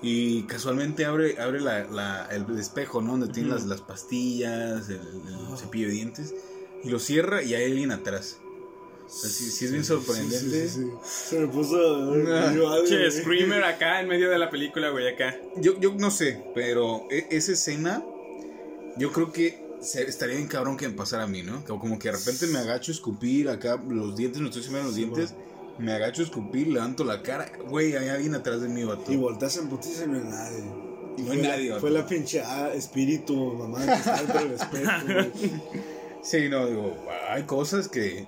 [0.02, 3.12] y casualmente abre, abre la, la- el espejo, ¿no?
[3.12, 6.34] Donde tiene las, las pastillas, el, el cepillo de dientes,
[6.84, 8.38] y lo cierra y hay alguien atrás.
[9.10, 10.70] Sí, sí es bien sorprendente.
[10.70, 11.30] Sí, sí, sí.
[11.30, 11.78] Se me puso.
[12.14, 13.10] Algo, Che.
[13.12, 15.36] Screamer acá en medio de la película, güey, acá.
[15.58, 18.04] Yo, yo no sé, pero e- esa escena,
[18.98, 21.64] yo creo que estaría bien cabrón que me pasara a mí, ¿no?
[21.66, 24.90] Como, como que de repente me agacho a escupir acá, los dientes, me estoy sembrando
[24.90, 25.34] los dientes,
[25.80, 29.12] me agacho a escupir, levanto la cara, güey, hay alguien atrás de mí, vato.
[29.12, 30.60] Y volteas en putiza y no hay nadie.
[31.18, 31.82] Y No hay fue nadie, vato.
[31.82, 34.92] fue la pinche ah, espíritu, mamá, que está dentro del espejo.
[36.22, 36.98] Sí, no, digo,
[37.30, 38.28] hay cosas que,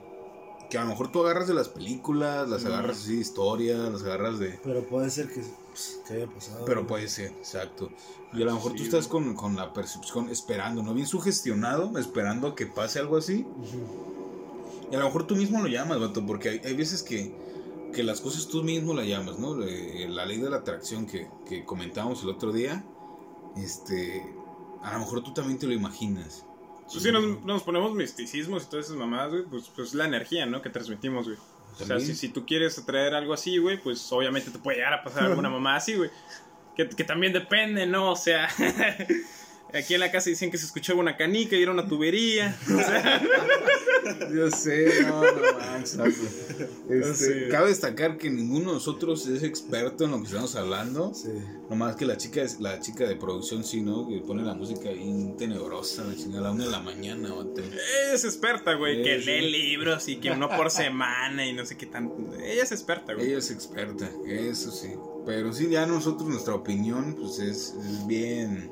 [0.72, 4.04] que a lo mejor tú agarras de las películas, las agarras así de historia, las
[4.04, 4.58] agarras de...
[4.64, 6.64] Pero puede ser que, pues, que haya pasado.
[6.66, 6.88] Pero güey.
[6.88, 7.90] puede ser, exacto.
[8.32, 10.94] Y a lo mejor tú estás con, con la percepción, esperando, ¿no?
[10.94, 13.46] Bien sugestionado, esperando a que pase algo así.
[14.90, 17.36] Y a lo mejor tú mismo lo llamas, vato, porque hay, hay veces que,
[17.94, 19.62] que las cosas tú mismo las llamas, ¿no?
[19.62, 22.86] Eh, La ley de la atracción que, que comentábamos el otro día,
[23.58, 24.24] este,
[24.82, 26.46] a lo mejor tú también te lo imaginas.
[26.92, 30.46] Pues si nos, nos ponemos misticismos y todas esas mamadas, güey, pues, pues la energía,
[30.46, 30.62] ¿no?
[30.62, 31.38] Que transmitimos, güey.
[31.80, 34.94] O sea, si, si tú quieres atraer algo así, güey, pues obviamente te puede llegar
[34.94, 36.10] a pasar alguna mamá así, güey.
[36.76, 38.12] Que, que también depende, ¿no?
[38.12, 38.50] O sea,
[39.74, 42.58] aquí en la casa dicen que se escuchaba una canica y era una tubería.
[42.66, 43.22] O sea,
[44.34, 46.12] Yo sé, no, no manches, vato.
[46.90, 47.50] Este, Sí.
[47.50, 51.14] Cabe destacar que ninguno de nosotros es experto en lo que estamos hablando.
[51.14, 51.30] Sí.
[51.70, 54.08] Nomás que la chica, es- la chica de producción sí, ¿no?
[54.08, 58.14] Que pone la música ahí tenebrosa, la chingada, a la una de la mañana, ella
[58.14, 59.26] es experta, güey, que sí.
[59.26, 62.16] lee libros y que uno por semana y no sé qué tanto.
[62.44, 63.28] Ella es experta, güey.
[63.28, 64.90] Ella es experta, eso sí.
[65.26, 68.72] Pero sí, ya nosotros, nuestra opinión, pues es, es bien,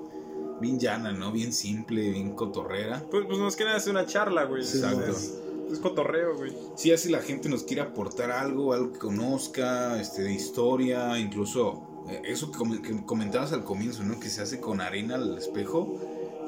[0.59, 1.31] bien llana, ¿no?
[1.31, 3.03] Bien simple, bien cotorrera.
[3.09, 4.63] Pues, pues más que nada es una charla, güey.
[4.63, 5.11] Sí, Exacto.
[5.11, 5.39] Es,
[5.71, 6.53] es cotorreo, güey.
[6.75, 11.81] Sí, así la gente nos quiere aportar algo, algo que conozca, este, de historia, incluso
[12.09, 14.19] eh, eso que comentabas al comienzo, ¿no?
[14.19, 15.99] Que se hace con arena al espejo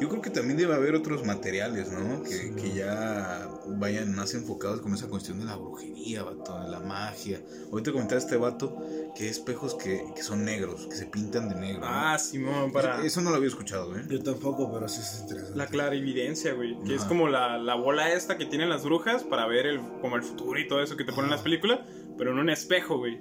[0.02, 2.24] Yo creo que también debe haber otros materiales, ¿no?
[2.24, 6.80] Que, que ya vayan más enfocados con esa cuestión de la brujería, vato, de la
[6.80, 7.40] magia.
[7.72, 8.76] Ahorita comentaba este vato
[9.16, 11.82] que hay espejos que, que son negros, que se pintan de negro.
[11.82, 11.88] ¿no?
[11.88, 14.04] Ah, Simón, para Eso no lo había escuchado, ¿eh?
[14.10, 15.56] Yo tampoco, pero sí es interesante.
[15.58, 16.80] la clarividencia, güey.
[16.84, 17.10] Que es Ajá.
[17.10, 20.60] como la, la bola esta que tienen las brujas para ver el, como el futuro
[20.60, 21.80] y todo eso que te ponen en las películas,
[22.18, 23.20] pero en un espejo, güey.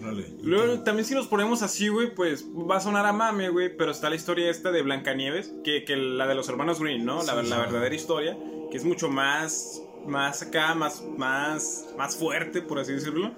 [0.00, 0.26] Órale.
[0.42, 3.90] Luego, también si nos ponemos así, güey, pues va a sonar a mame, güey, pero
[3.92, 7.22] está la historia esta de Blancanieves, que, que la de los hermanos Green, ¿no?
[7.22, 8.36] La, la verdadera historia,
[8.70, 13.32] que es mucho más, más acá, más, más, más fuerte, por así decirlo,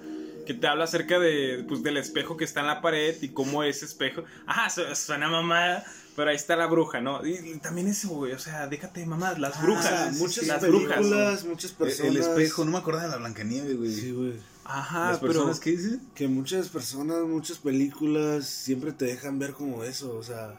[0.47, 3.63] que te habla acerca de, pues, del espejo que está en la pared y cómo
[3.63, 5.85] ese espejo, ajá, su- suena mamada,
[6.17, 7.25] pero ahí está la bruja, ¿no?
[7.27, 10.61] Y, y también eso, güey, o sea, déjate de mamadas, las brujas, sea, muchas las
[10.65, 11.45] películas, brujas.
[11.45, 12.11] muchas El- personas.
[12.13, 13.93] El espejo, no me acordaba de la Blancanieves, güey.
[13.93, 14.33] Sí, güey.
[14.69, 15.33] Ajá, Las pero...
[15.33, 15.99] personas, ¿qué dices?
[16.15, 20.55] Que muchas personas, muchas películas siempre te dejan ver como eso, o sea,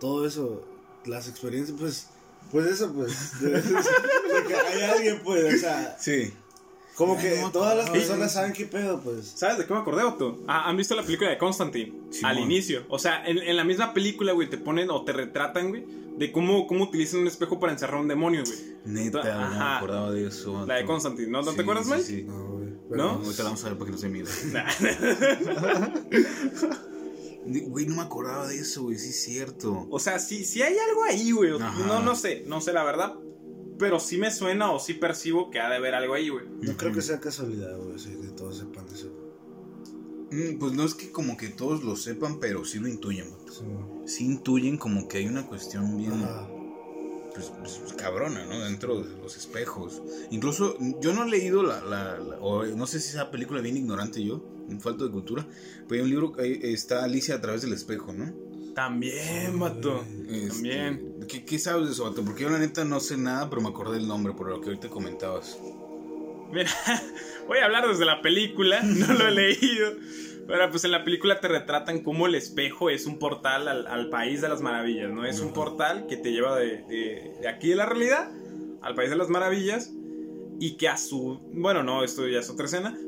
[0.00, 0.64] todo eso,
[1.04, 2.06] las experiencias, pues,
[2.50, 3.62] pues eso, pues, de, de
[4.48, 6.32] que hay alguien, pues, o sea, Sí.
[6.96, 9.26] como que no me todas las personas saben qué pedo, pues.
[9.36, 10.40] ¿Sabes de qué me acordé, Otto?
[10.48, 11.92] Ah, ¿Han visto la película de Constantine?
[12.10, 12.30] Simón.
[12.30, 12.84] Al inicio.
[12.88, 15.84] O sea, en, en la misma película, güey, te ponen o te retratan, güey,
[16.16, 18.58] de cómo, cómo utilizan un espejo para encerrar un demonio, güey.
[18.84, 19.76] Neta, no me Ajá.
[19.78, 20.66] acordaba de eso.
[20.66, 20.84] La de.
[20.84, 21.42] Constantine, ¿no?
[21.42, 22.02] ¿No Sí, te acuerdas, sí, Mike?
[22.04, 22.22] sí.
[22.24, 22.61] No,
[22.94, 23.00] güey.
[23.00, 23.10] ¿No?
[23.10, 24.28] Ahorita la vamos a ver para que no se mide.
[27.44, 29.86] Güey, no me acordaba de eso, güey, sí es cierto.
[29.90, 31.50] O sea, sí, sí hay algo ahí, güey.
[31.60, 31.86] Ajá.
[31.86, 33.14] No, no sé, no sé la verdad.
[33.78, 36.44] Pero sí me suena o sí percibo que ha de haber algo ahí, güey.
[36.60, 39.08] No creo que sea casualidad, güey, sí, que todos sepan eso.
[40.30, 43.52] Mm, Pues no es que como que todos lo sepan, pero sí lo intuyen, vato.
[43.52, 44.08] Sí, güey.
[44.08, 46.48] Sí intuyen como que hay una cuestión bien, Ajá.
[47.34, 48.60] Pues, pues, cabrona, ¿no?
[48.60, 50.02] Dentro de los espejos.
[50.30, 53.76] Incluso yo no he leído la, la- la- o no sé si esa película bien
[53.76, 55.46] ignorante yo, en falta de cultura,
[55.88, 58.32] pero hay un libro, ahí está Alicia a través del espejo, ¿no?
[58.74, 60.02] También, vato.
[60.30, 61.14] Este, También.
[61.28, 62.24] ¿qué, qué sabes de eso, vato?
[62.24, 64.68] Porque yo la neta no sé nada, pero me acordé del nombre por lo que
[64.70, 65.58] ahorita comentabas.
[66.52, 66.70] Mira,
[67.48, 69.92] voy a hablar desde la película, no lo he leído.
[70.46, 74.08] Pero pues en la película te retratan cómo el espejo es un portal al, al
[74.10, 75.24] país de las maravillas, ¿no?
[75.24, 78.30] Es un portal que te lleva de, de- de aquí de la realidad
[78.82, 79.92] al país de las maravillas
[80.58, 81.40] y que a su...
[81.52, 82.98] Bueno, no, esto ya es otra escena,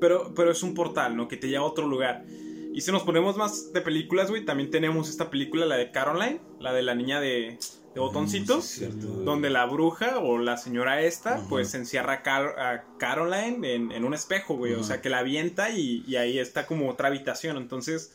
[0.00, 1.26] pero, pero es un portal, ¿no?
[1.28, 2.24] Que te lleva a otro lugar.
[2.72, 6.40] Y si nos ponemos más de películas, güey, también tenemos esta película, la de Caroline,
[6.60, 7.58] la de la niña de,
[7.94, 8.64] de botoncitos.
[8.64, 8.88] Sí.
[8.90, 11.46] Donde la bruja o la señora esta, Ajá.
[11.48, 14.74] pues encierra a, Car- a Caroline en, en un espejo, güey.
[14.74, 17.56] O sea, que la avienta y, y ahí está como otra habitación.
[17.56, 18.12] Entonces,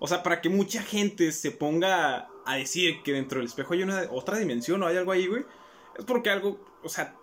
[0.00, 3.82] o sea, para que mucha gente se ponga a decir que dentro del espejo hay
[3.82, 5.44] una otra dimensión o hay algo ahí, güey,
[5.98, 7.14] es porque algo, o sea,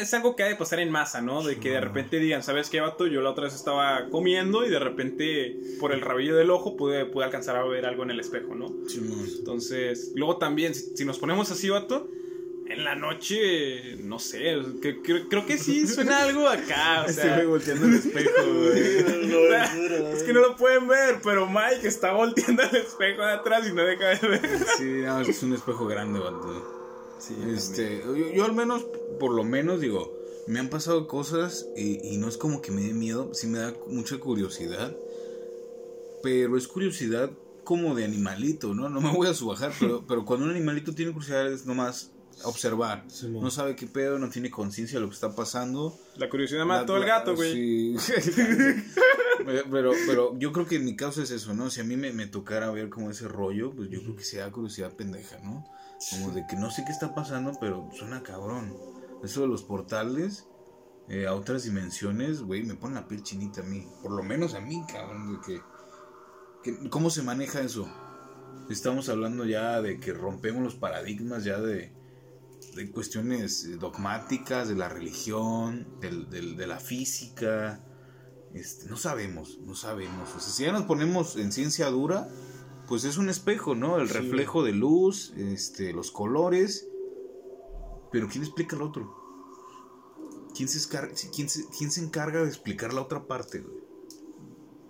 [0.00, 1.42] es algo que ha de pasar en masa, ¿no?
[1.42, 3.06] De que de repente digan, ¿sabes qué, vato?
[3.06, 7.04] Yo la otra vez estaba comiendo y de repente por el rabillo del ojo pude,
[7.06, 8.72] pude alcanzar a ver algo en el espejo, ¿no?
[8.88, 9.26] Simón.
[9.38, 12.08] Entonces, luego también, si, si nos ponemos así, vato,
[12.68, 17.34] en la noche, no sé, que- que- creo que sí suena algo acá, o sea,
[17.36, 20.14] güey volteando el espejo, güey.
[20.14, 23.72] es que no lo pueden ver, pero Mike está volteando el espejo de atrás y
[23.72, 24.40] no deja de ver.
[24.78, 26.75] Sí, no, es un espejo grande, vato.
[27.48, 28.84] Este, yo, yo al menos,
[29.18, 32.82] por lo menos, digo, me han pasado cosas y, y no es como que me
[32.82, 34.96] dé miedo, sí me da mucha curiosidad,
[36.22, 37.30] pero es curiosidad
[37.64, 38.88] como de animalito, ¿no?
[38.88, 42.12] No me voy a subajar, pero, pero cuando un animalito tiene curiosidad es nomás
[42.44, 43.04] observar.
[43.28, 45.98] No sabe qué pedo, no tiene conciencia de lo que está pasando.
[46.16, 47.98] La curiosidad mató al gato, güey.
[47.98, 48.12] Sí.
[49.70, 51.70] pero, pero yo creo que en mi caso es eso, ¿no?
[51.70, 54.50] Si a mí me, me tocara ver como ese rollo, pues yo creo que sea
[54.50, 55.66] curiosidad pendeja, ¿no?
[56.10, 58.76] Como de que no sé qué está pasando, pero suena cabrón.
[59.24, 60.46] Eso de los portales
[61.08, 63.86] eh, a otras dimensiones, güey, me pone la piel chinita a mí.
[64.02, 65.40] Por lo menos a mí, cabrón, de
[66.62, 67.88] que, ¿Cómo se maneja eso?
[68.68, 71.92] Estamos hablando ya de que rompemos los paradigmas ya de,
[72.74, 77.84] de cuestiones dogmáticas, de la religión, del- de la física.
[78.52, 80.30] Este, no sabemos, no sabemos.
[80.42, 82.28] Si ya nos ponemos en ciencia dura,
[82.86, 83.98] pues es un espejo, ¿no?
[83.98, 86.88] El reflejo de luz, este, los colores.
[88.12, 89.14] Pero ¿quién explica el otro?
[90.54, 93.76] ¿Quién se, escar- quién se- quién se encarga de explicar la otra parte, güey?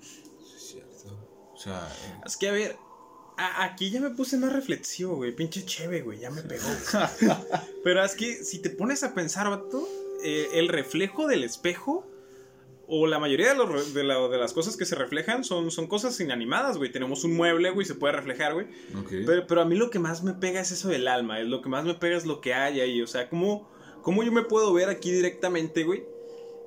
[0.01, 1.19] Es cierto.
[1.55, 2.77] O sea, eh, Es que, a ver,
[3.37, 5.35] a- aquí ya me puse más reflexivo, güey.
[5.35, 6.65] Pinche cheve, güey, ya me pegó.
[7.85, 9.89] Pero es que si te pones a pensar, vato,
[10.23, 12.07] eh, el reflejo del espejo,
[12.89, 15.87] o la mayoría de, los de, la- de las cosas que se reflejan son, son
[15.89, 16.93] cosas inanimadas, güey.
[16.93, 18.67] Tenemos un mueble, güey, se puede reflejar, güey.
[19.27, 21.63] Pero, pero a mí lo que más me pega es eso del alma, es lo
[21.63, 23.69] que más me pega es lo que hay ahí, o sea, ¿cómo,
[24.03, 26.05] cómo yo me puedo ver aquí directamente, güey?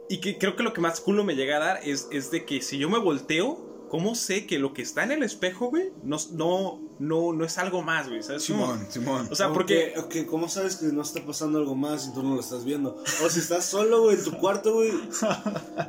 [0.10, 2.44] Y que creo que lo que más culo me llega a dar es, es de
[2.44, 5.92] que si yo me volteo, ¿cómo sé que lo que está en el espejo, güey,
[6.04, 8.24] no, no, no, no es algo más, güey?
[8.24, 8.46] ¿Sabes?
[8.48, 8.66] cómo?
[8.66, 9.28] Simón, Simón.
[9.32, 9.94] O sea, porque...
[9.98, 12.64] Ok, ok, ¿cómo sabes que no está pasando algo más y tú no lo estás
[12.66, 12.96] viendo?
[13.24, 14.92] O si estás solo, güey, en tu cuarto, güey.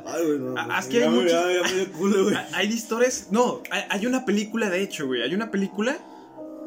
[0.05, 0.55] Ay, güey, no.
[0.57, 2.35] Ah, no, es que ya hay muchos- Ya, ya me dio culo, güey.
[2.53, 3.27] Hay- historias.
[3.31, 5.21] No, hay, hay una película de hecho, güey.
[5.21, 5.97] Hay una película.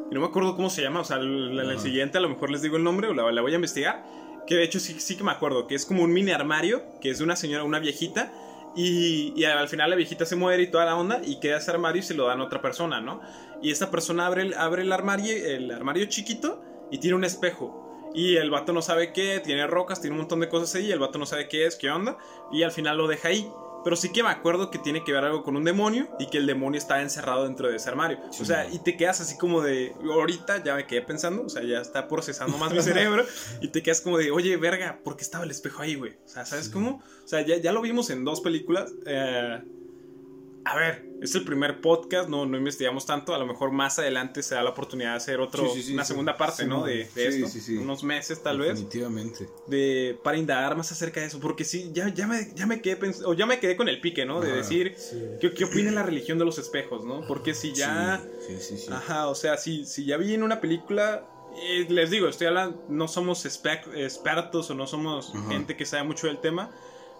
[0.09, 1.01] Y no me acuerdo cómo se llama.
[1.01, 3.41] O sea, la, la siguiente a lo mejor les digo el nombre o la, la
[3.41, 4.05] voy a investigar.
[4.47, 5.65] Que de hecho sí, sí que me acuerdo.
[5.67, 6.83] Que es como un mini armario.
[7.01, 8.31] Que es de una señora, una viejita.
[8.75, 11.21] Y, al final la viejita se muere y toda la onda.
[11.23, 13.21] Y queda ese armario y se lo dan a otra persona, ¿no?
[13.61, 16.61] Y esta persona abre el, abre el armario, el armario chiquito.
[16.91, 17.85] Y tiene un espejo.
[18.15, 20.91] Y el vato no sabe qué, tiene rocas, tiene un montón de cosas ahí, y
[20.93, 22.17] el vato no sabe qué es, qué onda,
[22.49, 23.51] y al final lo deja ahí.
[23.85, 26.39] Pero sí que me acuerdo que tiene que ver algo con un demonio y que
[26.39, 28.17] el demonio está encerrado dentro de ese armario.
[28.31, 29.93] Sí, o sea, y te quedas así como de.
[30.03, 33.23] Ahorita ya me quedé pensando, o sea, ya está procesando más mi cerebro.
[33.61, 36.13] Y te quedas como de, oye, verga, ¿por qué estaba el espejo ahí, güey?
[36.25, 37.01] O sea, ¿sabes cómo?
[37.23, 38.91] O sea, ya, ya lo vimos en dos películas.
[39.05, 39.61] eh,
[40.65, 43.35] a ver, es el primer podcast, no, no investigamos tanto.
[43.35, 45.93] A lo mejor más adelante se da la oportunidad de hacer otro, Sí, sí, sí,
[45.93, 46.83] una segunda parte, ¿no?
[46.85, 47.47] De, esto.
[47.81, 49.47] Unos meses, tal vez Definitivamente.
[49.67, 53.11] de para indagar más acerca de eso porque sí ya, ya me ya me quedé
[53.25, 54.95] o ya me quedé con el pique no de decir.
[55.39, 58.77] ¿qué, qué opina la religión de los espejos no porque si ya Sí, sí, sí.
[58.85, 58.91] sí.
[58.91, 61.27] ajá o sea si si ya vi en una película
[61.63, 65.49] eh, les digo estoy hablando no somos expertos o no somos Ajá.
[65.49, 66.71] gente que sabe mucho del tema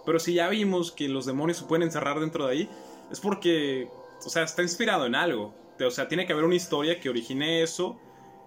[0.04, 2.70] pero si ya vimos que los demonios se pueden encerrar dentro de ahí
[3.10, 3.88] es porque
[4.24, 7.62] o sea está inspirado en algo o sea tiene que haber una historia que origine
[7.62, 7.98] eso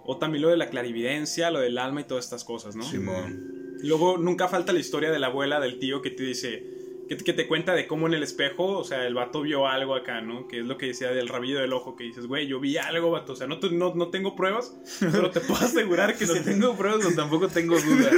[0.06, 2.84] o también lo de la clarividencia, lo del alma y todas estas cosas, ¿no?
[2.84, 3.78] Simón.
[3.84, 6.64] Luego nunca falta la historia de la abuela, del tío que te dice,
[7.08, 9.94] que, que te cuenta de cómo en el espejo, o sea, el vato vio algo
[9.94, 10.48] acá, ¿no?
[10.48, 13.12] Que es lo que decía del rabillo del ojo, que dices, güey, yo vi algo,
[13.12, 16.34] vato, o sea, no, te- no, no tengo pruebas, pero te puedo asegurar que No
[16.34, 18.14] sí tengo pruebas, pero tampoco tengo dudas.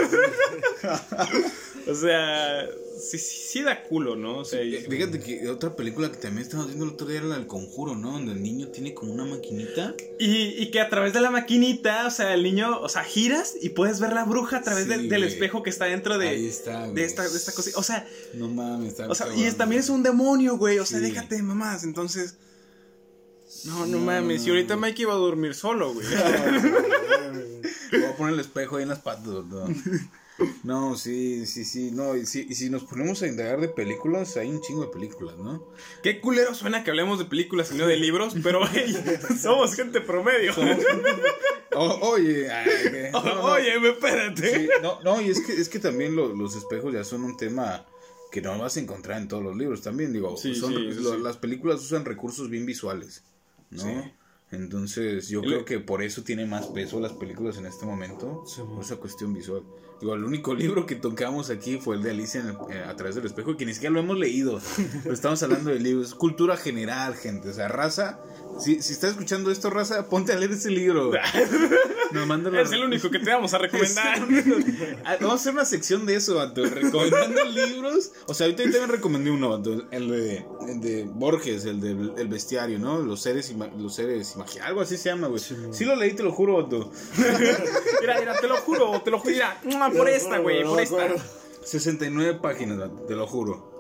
[1.88, 2.68] O sea,
[3.00, 4.40] sí, sí, sí da culo, ¿no?
[4.40, 7.18] O sea, y- Eh, Fíjate que otra película que también estábamos viendo el otro día
[7.18, 8.12] era la del conjuro, ¿no?
[8.14, 9.96] Donde el niño tiene como una maquinita.
[10.20, 13.54] Y, y que a través de la maquinita, o sea, el niño, o sea, giras
[13.62, 16.46] y puedes ver la bruja a través Sí, del, espejo que está dentro de, Ahí
[16.48, 17.72] está, de, esta, de esta cosa.
[17.76, 20.80] O sea, No mames, está o sea y es, también es un demonio, güey.
[20.80, 21.06] O sea, Sí.
[21.06, 21.84] déjate de mamás.
[21.84, 22.36] Entonces,
[23.66, 24.42] no, no, No, mames.
[24.42, 24.82] no, Y ahorita no.
[24.82, 26.06] Mike iba a dormir solo, güey.
[27.92, 29.68] Voy a poner el espejo ahí en las patas, ¿no?
[30.64, 34.38] No, sí, sí, sí, no, y si, y si nos ponemos a indagar de películas,
[34.38, 35.64] hay un chingo de películas, ¿no?
[36.04, 38.96] Qué culero suena que hablemos de películas y no de libros, pero hey,
[39.42, 40.54] somos gente promedio.
[41.76, 44.60] O- oye, ay, que- no, no, Oye, me espérate.
[44.62, 47.38] sí, no, no, y es que, es que también lo- los espejos ya son un
[47.38, 47.86] tema
[48.32, 51.00] que no vas a encontrar en todos los libros también, digo, Sí, son- sí, sí,
[51.02, 51.22] lo- sí.
[51.22, 53.24] las películas usan recursos bien visuales,
[53.70, 53.84] ¿no?
[53.84, 54.12] Sí.
[54.52, 58.44] Entonces, yo El- creo que por eso tiene más peso las películas en este momento,
[58.46, 59.64] Sí, por esa cuestión visual.
[60.02, 62.96] Digo, el único libro que tocamos aquí fue el de Alicia en el- eh, a
[62.96, 64.60] través del espejo, que ni siquiera lo hemos leído.
[65.04, 67.50] Pero estamos hablando de libros, cultura general, gente.
[67.50, 68.20] O sea, raza,
[68.60, 71.12] si, si estás escuchando esto, raza, ponte a leer ese libro.
[72.12, 74.20] Nos manda la- Es el único que te vamos a recomendar.
[75.06, 76.64] Ah, Vamos a hacer una sección de eso, Vato.
[76.66, 78.12] Recomendando libros.
[78.28, 79.88] O sea, ahorita también recomendé uno, Vato.
[79.92, 83.00] El de, el de Borges, el del el bestiario, ¿no?
[83.00, 84.68] Los seres, ima- los seres imaginados.
[84.70, 85.40] Algo así se llama, güey.
[85.72, 86.92] Sí, lo leí, te lo juro, Vato.
[88.02, 89.34] Mira, mira, te lo juro, te lo juro.
[89.34, 89.60] Mira,
[89.96, 91.08] por esta, güey, por esta.
[91.64, 93.71] 69 páginas, Vato, te lo juro.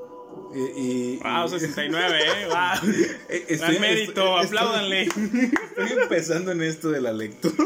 [0.54, 2.45] Y, y- Wow, y- 69, eh.
[2.47, 2.56] Wow.
[2.58, 5.02] Gran estoy- mérito, estoy- apláudanle.
[5.04, 7.56] Estoy empezando en esto de la lectura.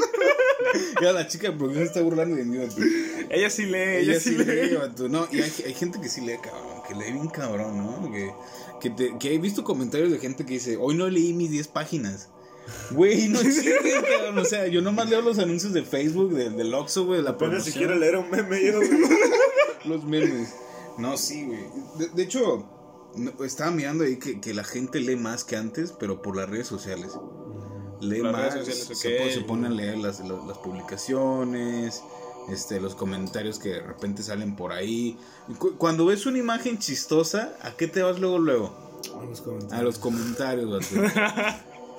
[1.01, 2.75] Ya la chica de producción está burlando de mí, vato.
[3.29, 4.45] Ella sí lee, ella, Ella sí lee.
[4.45, 4.77] lee.
[5.09, 6.81] No, y hay, hay gente que sí lee, cabrón.
[6.87, 8.11] Que lee bien cabrón, ¿no?
[8.11, 8.31] Que,
[8.81, 11.67] que, te- que he visto comentarios de gente que dice, hoy no leí mis 10
[11.69, 12.29] páginas.
[12.91, 14.37] Güey, no chingues, cabrón.
[14.39, 17.29] O sea, yo nomás leo los anuncios de Facebook, de- del Oxxo, güey, de la
[17.31, 17.83] Apenas si promoción.
[17.83, 18.79] quiero leer un meme yo.
[19.85, 20.55] Los memes.
[20.97, 21.59] No, sí, güey.
[21.99, 22.65] De, de hecho,
[23.43, 26.67] estaba mirando ahí que, que la gente lee más que antes, pero por las redes
[26.67, 27.11] sociales.
[28.01, 29.23] Lee Las más, redes sociales, se, ok.
[29.23, 32.03] po- se ponen a leer las, las, las publicaciones,
[32.49, 35.17] este, los comentarios que de repente salen por ahí.
[35.57, 38.99] Cu- cuando ves una imagen chistosa, ¿a qué te vas luego, luego?
[39.15, 40.87] Vamos con A los comentarios.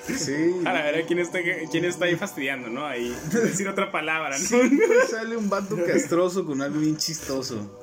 [0.07, 0.55] Sí.
[0.64, 1.41] A ver, ¿quién está,
[1.71, 2.87] quién está ahí fastidiando, no?
[2.87, 4.45] Ahí, decir otra palabra, ¿no?
[4.45, 7.81] Siempre sale un vato castroso con algo bien chistoso.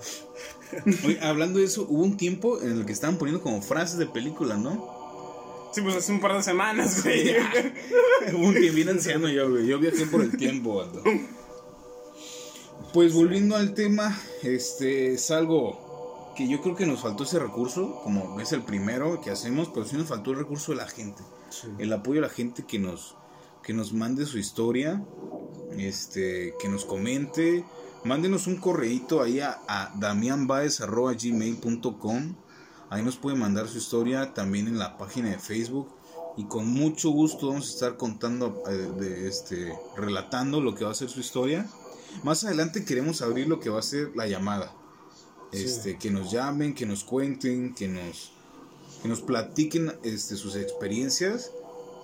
[1.06, 4.06] Oye, hablando de eso, hubo un tiempo en el que estaban poniendo como frases de
[4.06, 5.04] película, ¿no?
[5.74, 7.36] Sí, pues hace un par de semanas, güey.
[8.34, 9.66] Hubo un tiempo bien anciano yo, güey.
[9.66, 11.02] Yo viajé por el tiempo, vato.
[12.94, 18.02] Pues volviendo al tema, este es algo que yo creo que nos faltó ese recurso,
[18.04, 21.24] como es el primero que hacemos, pero sí nos faltó el recurso de la gente.
[21.80, 23.16] El apoyo de la gente que nos,
[23.64, 25.04] que nos mande su historia,
[25.78, 27.64] este, que nos comente.
[28.04, 32.36] Mándenos un correíto ahí a, a damianbaez.gmail.com
[32.94, 35.90] Ahí nos puede mandar su historia también en la página de Facebook.
[36.38, 40.92] y con mucho gusto vamos a estar contando, eh, de, este, relatando lo que va
[40.92, 41.68] a ser su historia.
[42.24, 44.72] Más adelante queremos abrir lo que va a ser la llamada.
[45.52, 48.32] Este, que nos llamen, que nos cuenten, que nos,
[49.02, 51.52] que nos platiquen este, sus experiencias.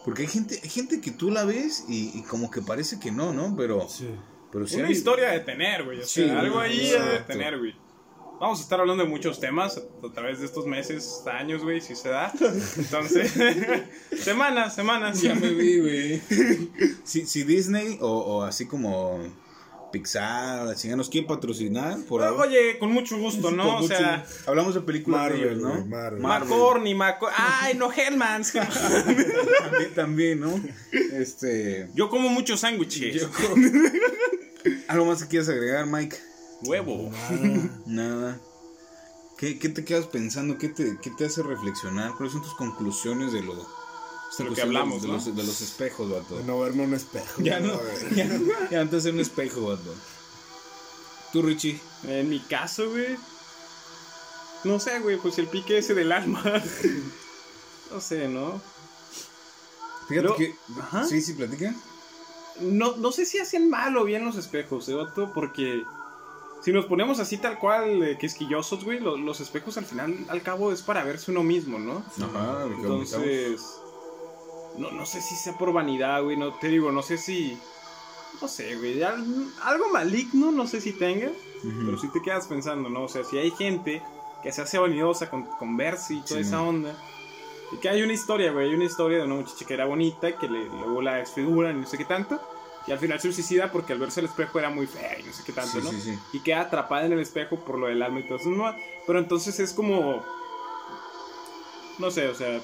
[0.10, 3.12] Porque hay gente, hay gente que tú la ves y, y como que parece que
[3.12, 3.55] no, ¿no?
[3.55, 4.10] Pero, Sí.
[4.51, 5.99] pero sí Una hay- historia de tener, güey.
[5.99, 7.34] O Sí, sea, algo ahí de exacto.
[7.34, 7.76] tener, güey.
[8.39, 11.93] Vamos a estar hablando de muchos temas a través de estos meses, años, güey, si
[11.95, 12.32] se da.
[12.78, 13.34] Entonces,
[14.18, 15.22] semanas, semanas.
[15.22, 16.22] Ya me vi, güey.
[17.03, 19.20] si, si Disney o, o así como
[19.92, 22.34] Pixar, la chingada, nos quiere patrocinar, por ahí.
[22.36, 23.78] Oye, con mucho gusto, ¿no?
[23.78, 25.86] O sea, hablamos de películas Marvel, ellos, ¿no?
[25.86, 26.22] Marvel.
[26.22, 27.28] McCorney, Maco...
[27.36, 28.54] Ay, no, Hellmans.
[29.60, 30.62] también, también, ¿no?
[31.14, 31.90] Este.
[31.94, 33.28] Yo como muchos sándwiches.
[34.88, 36.18] ¿Algo más que quieras agregar, Mike?
[36.64, 37.12] Huevo.
[37.86, 38.40] Nada.
[39.38, 40.58] ¿Qué, qué te quedas pensando?
[40.58, 42.14] ¿Qué te, ¿Qué te hace reflexionar?
[42.16, 43.56] ¿Cuáles son tus conclusiones de lo,
[44.38, 45.16] De lo que hablamos, de, ¿no?
[45.16, 46.38] los, de los espejos, vato?
[46.38, 47.42] De no verme un espejo.
[47.42, 47.80] Ya no,
[48.72, 49.94] ya, te hace un espejo, vato.
[51.34, 51.80] Tú, Richie.
[52.08, 53.18] En mi caso, güey.
[54.64, 56.42] No sé, güey, pues el pique ese del alma.
[57.92, 58.62] No sé, ¿no?
[60.08, 60.56] Fíjate Lo- que.
[60.80, 61.06] Ajá.
[61.06, 61.74] Sí, sí, platica.
[62.60, 65.32] No, no sé si hacen mal o bien los espejos, ¿eh, vato?
[65.34, 65.84] Porque
[66.62, 70.44] si nos ponemos así tal cual, eh, quisquillosos, güey, lo- los espejos al final, al
[70.44, 72.04] cabo, es para verse uno mismo, ¿no?
[72.24, 72.64] Ajá.
[72.66, 73.60] Entonces,
[74.78, 77.57] no, no sé si sea por vanidad, güey, no te digo, no sé si,
[78.41, 81.30] no sé, güey, al- algo maligno, no sé si tenga,
[81.86, 83.03] pero si te quedas pensando, ¿no?
[83.03, 84.01] O sea, si hay gente
[84.43, 86.47] que se hace vanidosa con, con verse y toda Sí.
[86.47, 86.95] esa onda.
[87.72, 90.36] Y que hay una historia, güey, hay una historia de una muchacha que era bonita,
[90.38, 92.39] que le, luego la desfiguran y no sé qué tanto.
[92.88, 95.34] Y al final se suicida porque al verse al espejo era muy fea y no
[95.34, 95.91] sé qué tanto, Sí, ¿no?
[95.91, 96.20] sí, sí.
[96.34, 98.49] Y queda atrapada en el espejo por lo del alma y todo eso.
[98.49, 98.74] No,
[99.05, 100.24] pero entonces es como...
[101.99, 102.61] No sé, o sea...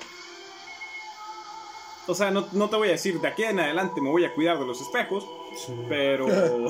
[2.08, 4.34] O sea, no, no te voy a decir, de aquí en adelante me voy a
[4.34, 5.26] cuidar de los espejos,
[5.66, 5.74] Sí.
[5.90, 6.28] pero...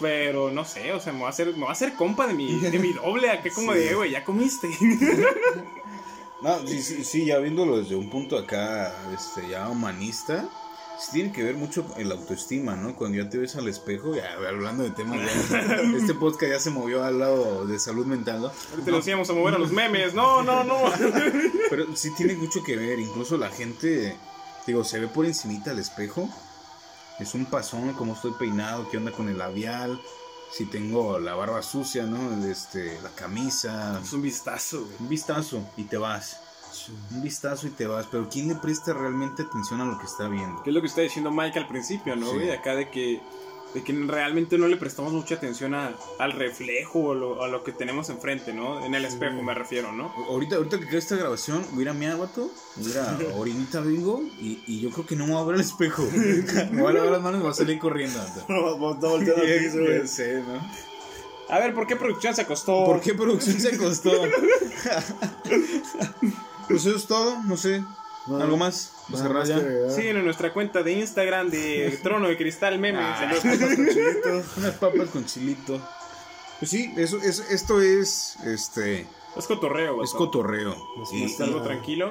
[0.00, 2.58] pero no sé, o sea, me voy a hacer, me a hacer compa de mi,
[2.60, 4.68] de mi doble, acá como de, güey, ya comiste.
[6.40, 10.48] No, sí, sí, sí, ya viéndolo desde un punto acá, este, ya humanista, sí
[11.12, 12.94] tiene que ver mucho en la autoestima, ¿no?
[12.96, 15.18] Cuando ya te ves al espejo, ya hablando de temas,
[15.50, 15.60] ya,
[15.96, 18.52] este podcast ya se movió al lado de salud mental, ¿no?
[18.70, 20.76] Ahorita nos íbamos a mover a los memes, no, no, no.
[21.70, 24.16] Pero sí tiene mucho que ver, incluso la gente,
[24.66, 26.28] digo, se ve por encimita al espejo,
[27.18, 30.00] es un pasón, cómo estoy peinado, qué onda con el labial,
[30.50, 32.46] si tengo la barba sucia, ¿no?
[32.46, 34.96] Este, la camisa, Es un vistazo, güey.
[35.00, 36.40] un vistazo y te vas.
[37.12, 40.28] Un vistazo y te vas, pero ¿quién le presta realmente atención a lo que está
[40.28, 40.62] viendo?
[40.62, 42.48] Que es lo que está diciendo Mike al principio, ¿no, Sí.
[42.50, 43.20] Acá de que,
[43.74, 47.62] de que realmente no le prestamos mucha atención a- al reflejo o lo- a lo
[47.64, 48.84] que tenemos enfrente, ¿no?
[48.84, 50.10] En el espejo me refiero, ¿no?
[50.28, 53.28] Ahorita, ahorita que quede esta grabación, voy a ir a mi vato, voy a ir
[53.30, 56.02] a orinita bingo y, y yo creo que no me voy a ver al espejo.
[56.72, 58.18] me voy a lavar las manos y me voy a salir corriendo.
[58.48, 60.60] No, no.
[61.50, 62.84] A ver, ¿por qué producción se acostó?
[62.84, 64.10] ¿Por qué producción se costó?
[66.68, 67.82] pues eso es todo, no sé.
[68.26, 68.92] ¿Algo más?
[69.10, 69.90] Que agregar.
[69.90, 73.02] Siguen en nuestra cuenta de Instagram de Trono de Cristal Memes.
[73.02, 73.32] Ah.
[73.42, 74.42] Chilito.
[74.58, 75.80] Unas papas con chilito.
[76.58, 79.06] Pues sí, eso, eso, esto es, este,
[79.36, 80.04] Es cotorreo, güey.
[80.04, 80.74] es cotorreo.
[81.02, 82.10] Es Y- Es algo tranquilo.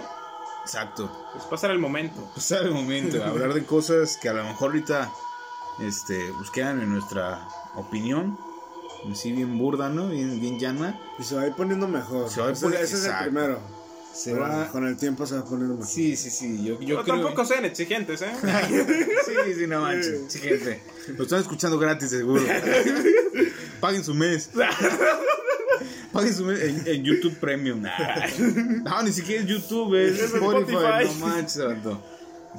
[0.64, 1.12] exacto.
[1.38, 2.24] Es pasar el momento.
[2.34, 5.12] pasar el momento, hablar de cosas que a lo mejor ahorita
[5.80, 8.40] este, pues quedan en nuestra opinión,
[9.12, 10.08] así bien burda, ¿no?
[10.10, 11.00] Bien, bien llana.
[11.20, 12.28] Y se va a ir poniendo mejor.
[12.30, 13.60] Se va a ir poniendo- ese es el primero.
[14.18, 14.68] Se Pero va...
[14.70, 15.86] Con el tiempo se va a poner mejor.
[15.86, 17.16] Sí, sí, sí, yo, yo Pero creo...
[17.22, 18.32] tampoco sean exigentes, ¿eh?
[19.26, 20.82] Sí, sí, no manches, sí, gente.
[21.16, 22.44] Lo están escuchando gratis, seguro.
[23.80, 24.50] Paguen su mes.
[26.12, 27.84] Paguen su mes en, en YouTube Premium.
[28.84, 30.74] No, ni siquiera es YouTube, es Es Spotify.
[30.74, 31.20] Spotify.
[31.20, 32.04] No manches, vato.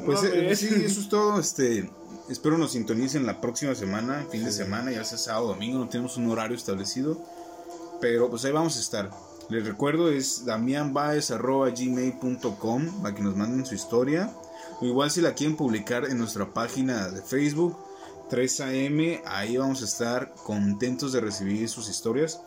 [0.07, 1.41] Pues No eh, sí, eso es todo.
[1.41, 1.91] Este,
[2.31, 5.89] espero nos sintonicen la próxima semana, fin de semana, ya sea sábado o domingo, no
[5.89, 7.21] tenemos un horario establecido.
[8.01, 9.11] Pero pues ahí vamos a estar.
[9.49, 14.31] Les recuerdo, es damianbaez.gmail.com para que nos manden su historia.
[14.81, 17.77] O igual si la quieren publicar en nuestra página de Facebook,
[18.31, 22.41] 3AM, ahí vamos a estar contentos de recibir sus historias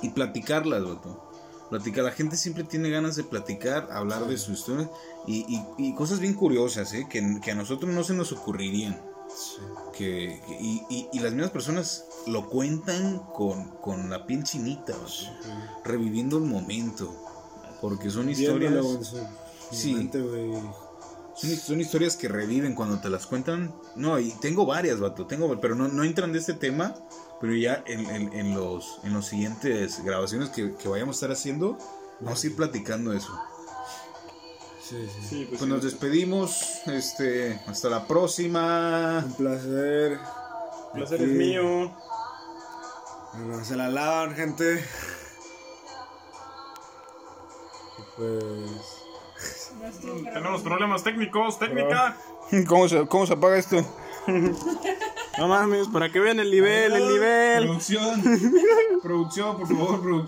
[0.00, 1.28] y platicarlas, vato.
[1.70, 4.88] Platicar, la gente siempre tiene ganas de platicar, hablar de su historia
[5.26, 7.06] y, y- y cosas bien curiosas, ¿eh?
[7.10, 9.00] que, que a nosotros no se nos ocurrirían.
[9.96, 14.94] Que, que- y, y- y las mismas personas lo cuentan con, con la piel chinita,
[14.96, 15.28] vato,
[15.84, 17.14] reviviendo el momento.
[17.80, 18.84] Porque son historias.
[19.70, 19.94] Sí.
[19.94, 20.22] mente.
[21.34, 23.74] Son, son historias que reviven cuando te las cuentan.
[23.96, 25.26] No, y tengo varias, vato.
[25.26, 26.94] Tengo, pero no, no entran de este tema.
[27.40, 31.32] Pero ya en, en- en los, en los siguientes grabaciones que, que vayamos a estar
[31.32, 31.76] haciendo,
[32.20, 33.32] vamos a ir platicando eso.
[34.80, 35.26] Sí, sí.
[35.28, 36.60] Sí, pues, Pues nos despedimos.
[36.86, 39.24] Este, hasta la próxima.
[39.26, 40.18] Un placer.
[40.94, 41.38] El placer es Aquí.
[41.38, 41.90] mío.
[43.34, 44.84] Bueno, se la lavan, gente.
[48.16, 48.98] Pues.
[50.32, 52.16] Tenemos problemas técnicos, técnica.
[52.68, 53.84] ¿Cómo se, cómo se apaga esto?
[55.38, 57.64] No mames, para que vean el nivel, el nivel.
[57.64, 58.22] Producción.
[59.02, 60.12] Producción, por favor, producción.